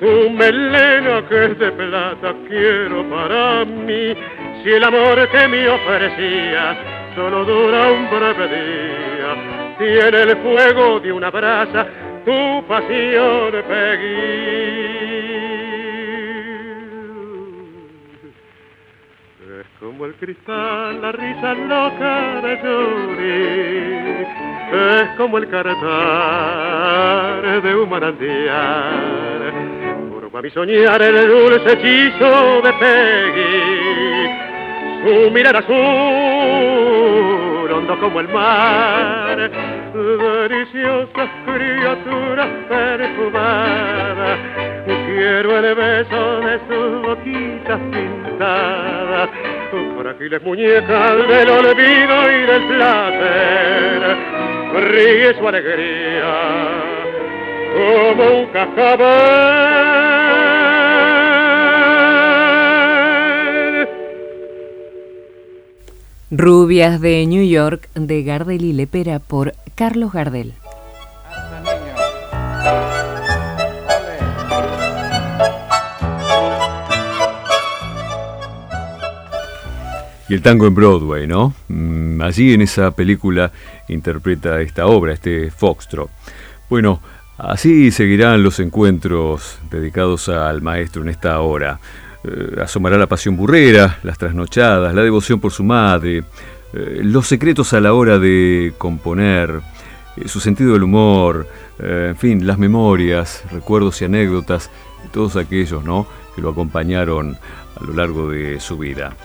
Tu 0.00 0.30
melena 0.30 1.26
que 1.28 1.44
es 1.44 1.58
de 1.58 1.72
plata 1.72 2.34
quiero 2.48 3.08
para 3.08 3.64
mí. 3.64 4.14
Si 4.62 4.70
el 4.70 4.84
amor 4.84 5.28
que 5.28 5.48
me 5.48 5.68
ofrecías 5.68 6.76
solo 7.14 7.44
dura 7.44 7.90
un 7.90 8.08
breve 8.10 8.48
día, 8.48 9.76
tiene 9.78 10.22
el 10.22 10.36
fuego 10.38 11.00
de 11.00 11.12
una 11.12 11.30
brasa 11.30 11.86
tu 12.24 12.64
pasión, 12.66 13.52
Peggy. 13.66 14.99
Como 19.90 20.06
el 20.06 20.14
cristal, 20.14 21.02
la 21.02 21.10
risa 21.10 21.52
loca 21.54 22.40
de 22.42 22.60
Yuri, 22.62 24.24
es 24.72 25.08
como 25.16 25.38
el 25.38 25.48
cantar 25.48 25.82
de 27.60 27.74
un 27.74 27.90
manantial. 27.90 29.52
Por 30.30 30.42
mi 30.44 30.50
soñar 30.50 31.02
el 31.02 31.28
dulce 31.28 31.72
hechizo 31.72 32.62
de 32.62 32.72
Peggy, 32.74 34.28
su 35.02 35.30
mirar 35.32 35.56
azul, 35.56 35.74
hondo 37.72 37.98
como 37.98 38.20
el 38.20 38.28
mar, 38.28 39.50
deliciosas 39.92 41.30
criaturas 41.44 42.48
perfumadas. 42.68 44.38
Quiero 44.86 45.58
el 45.58 45.74
beso 45.74 46.40
de 46.42 46.60
sus 46.68 47.02
boquitas 47.02 47.80
pintadas 47.90 49.30
frágiles 49.70 50.42
muñecas 50.42 51.28
del 51.28 51.50
olvido 51.50 52.30
y 52.30 52.46
del 52.46 52.66
placer, 52.68 54.16
ríe 54.74 55.34
su 55.38 55.48
alegría 55.48 56.90
como 57.74 58.40
un 58.40 58.46
cascabel. 58.46 59.70
Rubias 66.32 67.00
de 67.00 67.26
New 67.26 67.44
York 67.44 67.88
de 67.94 68.22
Gardel 68.22 68.64
y 68.64 68.72
Lepera 68.72 69.18
por 69.18 69.52
Carlos 69.74 70.12
Gardel. 70.12 70.54
Y 80.30 80.34
el 80.34 80.42
tango 80.42 80.68
en 80.68 80.76
Broadway, 80.76 81.26
¿no? 81.26 81.54
Mm, 81.66 82.22
allí 82.22 82.54
en 82.54 82.62
esa 82.62 82.92
película 82.92 83.50
interpreta 83.88 84.60
esta 84.60 84.86
obra, 84.86 85.12
este 85.12 85.50
Foxtrot. 85.50 86.08
Bueno, 86.70 87.02
así 87.36 87.90
seguirán 87.90 88.44
los 88.44 88.60
encuentros 88.60 89.58
dedicados 89.72 90.28
al 90.28 90.62
maestro 90.62 91.02
en 91.02 91.08
esta 91.08 91.40
hora. 91.40 91.80
Eh, 92.22 92.60
asomará 92.62 92.96
la 92.96 93.08
pasión 93.08 93.36
burrera, 93.36 93.98
las 94.04 94.18
trasnochadas, 94.18 94.94
la 94.94 95.02
devoción 95.02 95.40
por 95.40 95.50
su 95.50 95.64
madre, 95.64 96.22
eh, 96.74 97.00
los 97.02 97.26
secretos 97.26 97.72
a 97.72 97.80
la 97.80 97.92
hora 97.92 98.20
de 98.20 98.72
componer, 98.78 99.60
eh, 100.16 100.28
su 100.28 100.38
sentido 100.38 100.74
del 100.74 100.84
humor, 100.84 101.48
en 101.82 102.16
fin, 102.16 102.46
las 102.46 102.58
memorias, 102.58 103.42
recuerdos 103.50 104.00
y 104.00 104.04
anécdotas, 104.04 104.70
todos 105.12 105.34
aquellos 105.34 105.82
¿no? 105.82 106.06
que 106.36 106.42
lo 106.42 106.50
acompañaron 106.50 107.36
a 107.74 107.84
lo 107.84 107.94
largo 107.94 108.28
de 108.28 108.60
su 108.60 108.78
vida. 108.78 109.16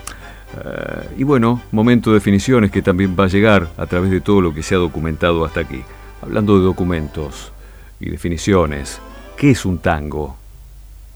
Eh, 0.54 1.08
y 1.18 1.24
bueno, 1.24 1.62
momento 1.72 2.10
de 2.10 2.14
definiciones 2.14 2.70
que 2.70 2.82
también 2.82 3.16
va 3.18 3.24
a 3.24 3.28
llegar 3.28 3.68
a 3.76 3.86
través 3.86 4.10
de 4.10 4.20
todo 4.20 4.40
lo 4.40 4.54
que 4.54 4.62
se 4.62 4.74
ha 4.74 4.78
documentado 4.78 5.44
hasta 5.44 5.60
aquí. 5.60 5.82
Hablando 6.22 6.58
de 6.58 6.64
documentos 6.64 7.52
y 8.00 8.10
definiciones, 8.10 9.00
¿qué 9.36 9.50
es 9.50 9.64
un 9.64 9.78
tango? 9.78 10.36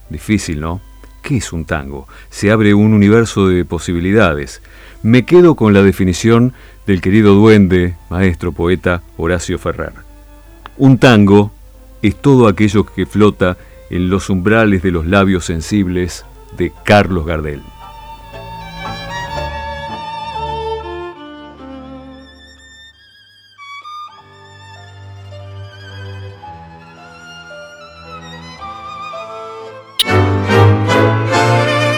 Difícil, 0.08 0.60
¿no? 0.60 0.80
¿Qué 1.22 1.36
es 1.36 1.52
un 1.52 1.64
tango? 1.64 2.08
Se 2.30 2.50
abre 2.50 2.74
un 2.74 2.92
universo 2.92 3.46
de 3.46 3.64
posibilidades. 3.64 4.62
Me 5.02 5.24
quedo 5.24 5.54
con 5.54 5.72
la 5.72 5.82
definición 5.82 6.54
del 6.86 7.00
querido 7.00 7.34
duende, 7.34 7.96
maestro 8.08 8.52
poeta 8.52 9.02
Horacio 9.16 9.58
Ferrer. 9.58 9.92
Un 10.76 10.98
tango 10.98 11.52
es 12.02 12.16
todo 12.20 12.48
aquello 12.48 12.84
que 12.84 13.06
flota 13.06 13.56
en 13.90 14.08
los 14.08 14.30
umbrales 14.30 14.82
de 14.82 14.90
los 14.90 15.06
labios 15.06 15.44
sensibles 15.44 16.24
de 16.56 16.72
Carlos 16.84 17.26
Gardel. 17.26 17.62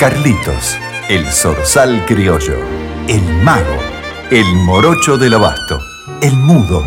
Carlitos, 0.03 0.76
el 1.09 1.24
zorzal 1.26 2.05
criollo, 2.07 2.57
el 3.07 3.22
mago, 3.44 3.78
el 4.32 4.46
morocho 4.57 5.16
del 5.16 5.34
abasto, 5.34 5.78
el 6.20 6.32
mudo, 6.32 6.84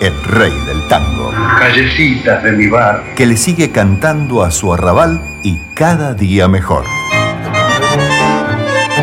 el 0.00 0.12
rey 0.24 0.50
del 0.66 0.88
tango. 0.88 1.32
Callecitas 1.60 2.42
de 2.42 2.50
mi 2.50 2.66
bar. 2.66 3.04
Que 3.14 3.24
le 3.24 3.36
sigue 3.36 3.70
cantando 3.70 4.42
a 4.42 4.50
su 4.50 4.74
arrabal 4.74 5.22
y 5.44 5.56
cada 5.76 6.14
día 6.14 6.48
mejor. 6.48 6.82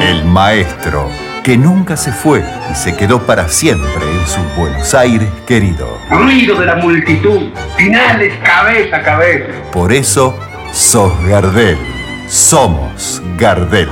El 0.02 0.26
maestro, 0.26 1.10
que 1.42 1.56
nunca 1.56 1.96
se 1.96 2.12
fue 2.12 2.44
y 2.70 2.76
se 2.76 2.98
quedó 2.98 3.26
para 3.26 3.48
siempre 3.48 4.04
en 4.04 4.28
su 4.28 4.42
Buenos 4.60 4.94
Aires 4.94 5.30
querido. 5.48 5.88
Ruido 6.10 6.60
de 6.60 6.66
la 6.66 6.76
multitud, 6.76 7.54
finales 7.78 8.34
cabeza 8.44 8.98
a 8.98 9.04
cabeza. 9.04 9.54
Por 9.72 9.94
eso, 9.94 10.38
sos 10.74 11.14
Gardel. 11.30 11.93
Somos 12.28 13.22
Gardel. 13.38 13.90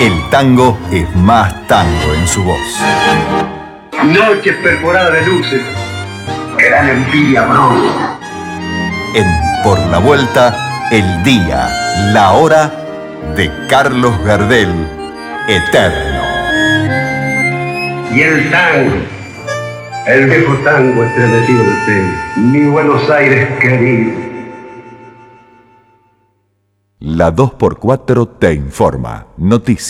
El 0.00 0.12
tango 0.30 0.78
es 0.92 1.12
más 1.16 1.66
tango 1.66 2.14
en 2.14 2.28
su 2.28 2.42
voz. 2.44 2.58
Noches 4.04 4.54
perforadas 4.62 5.12
de 5.14 5.26
luces 5.26 5.62
que 6.56 6.70
dan 6.70 6.88
envidia 6.88 7.42
bronca. 7.46 8.18
En 9.14 9.26
Por 9.64 9.78
la 9.86 9.98
Vuelta, 9.98 10.88
el 10.92 11.22
día, 11.24 11.68
la 12.12 12.32
hora 12.32 12.72
de 13.34 13.50
Carlos 13.68 14.12
Gardel, 14.24 14.72
eterno. 15.48 16.22
Y 18.14 18.20
el 18.20 18.50
tango, 18.50 18.96
el 20.06 20.26
viejo 20.26 20.54
tango 20.64 21.02
estremecido 21.02 21.64
de 21.64 21.70
usted, 21.70 22.02
mi 22.36 22.66
Buenos 22.66 23.10
Aires 23.10 23.48
querido. 23.58 24.27
La 27.00 27.32
2x4 27.32 28.38
te 28.40 28.52
informa. 28.54 29.28
Noticias. 29.36 29.86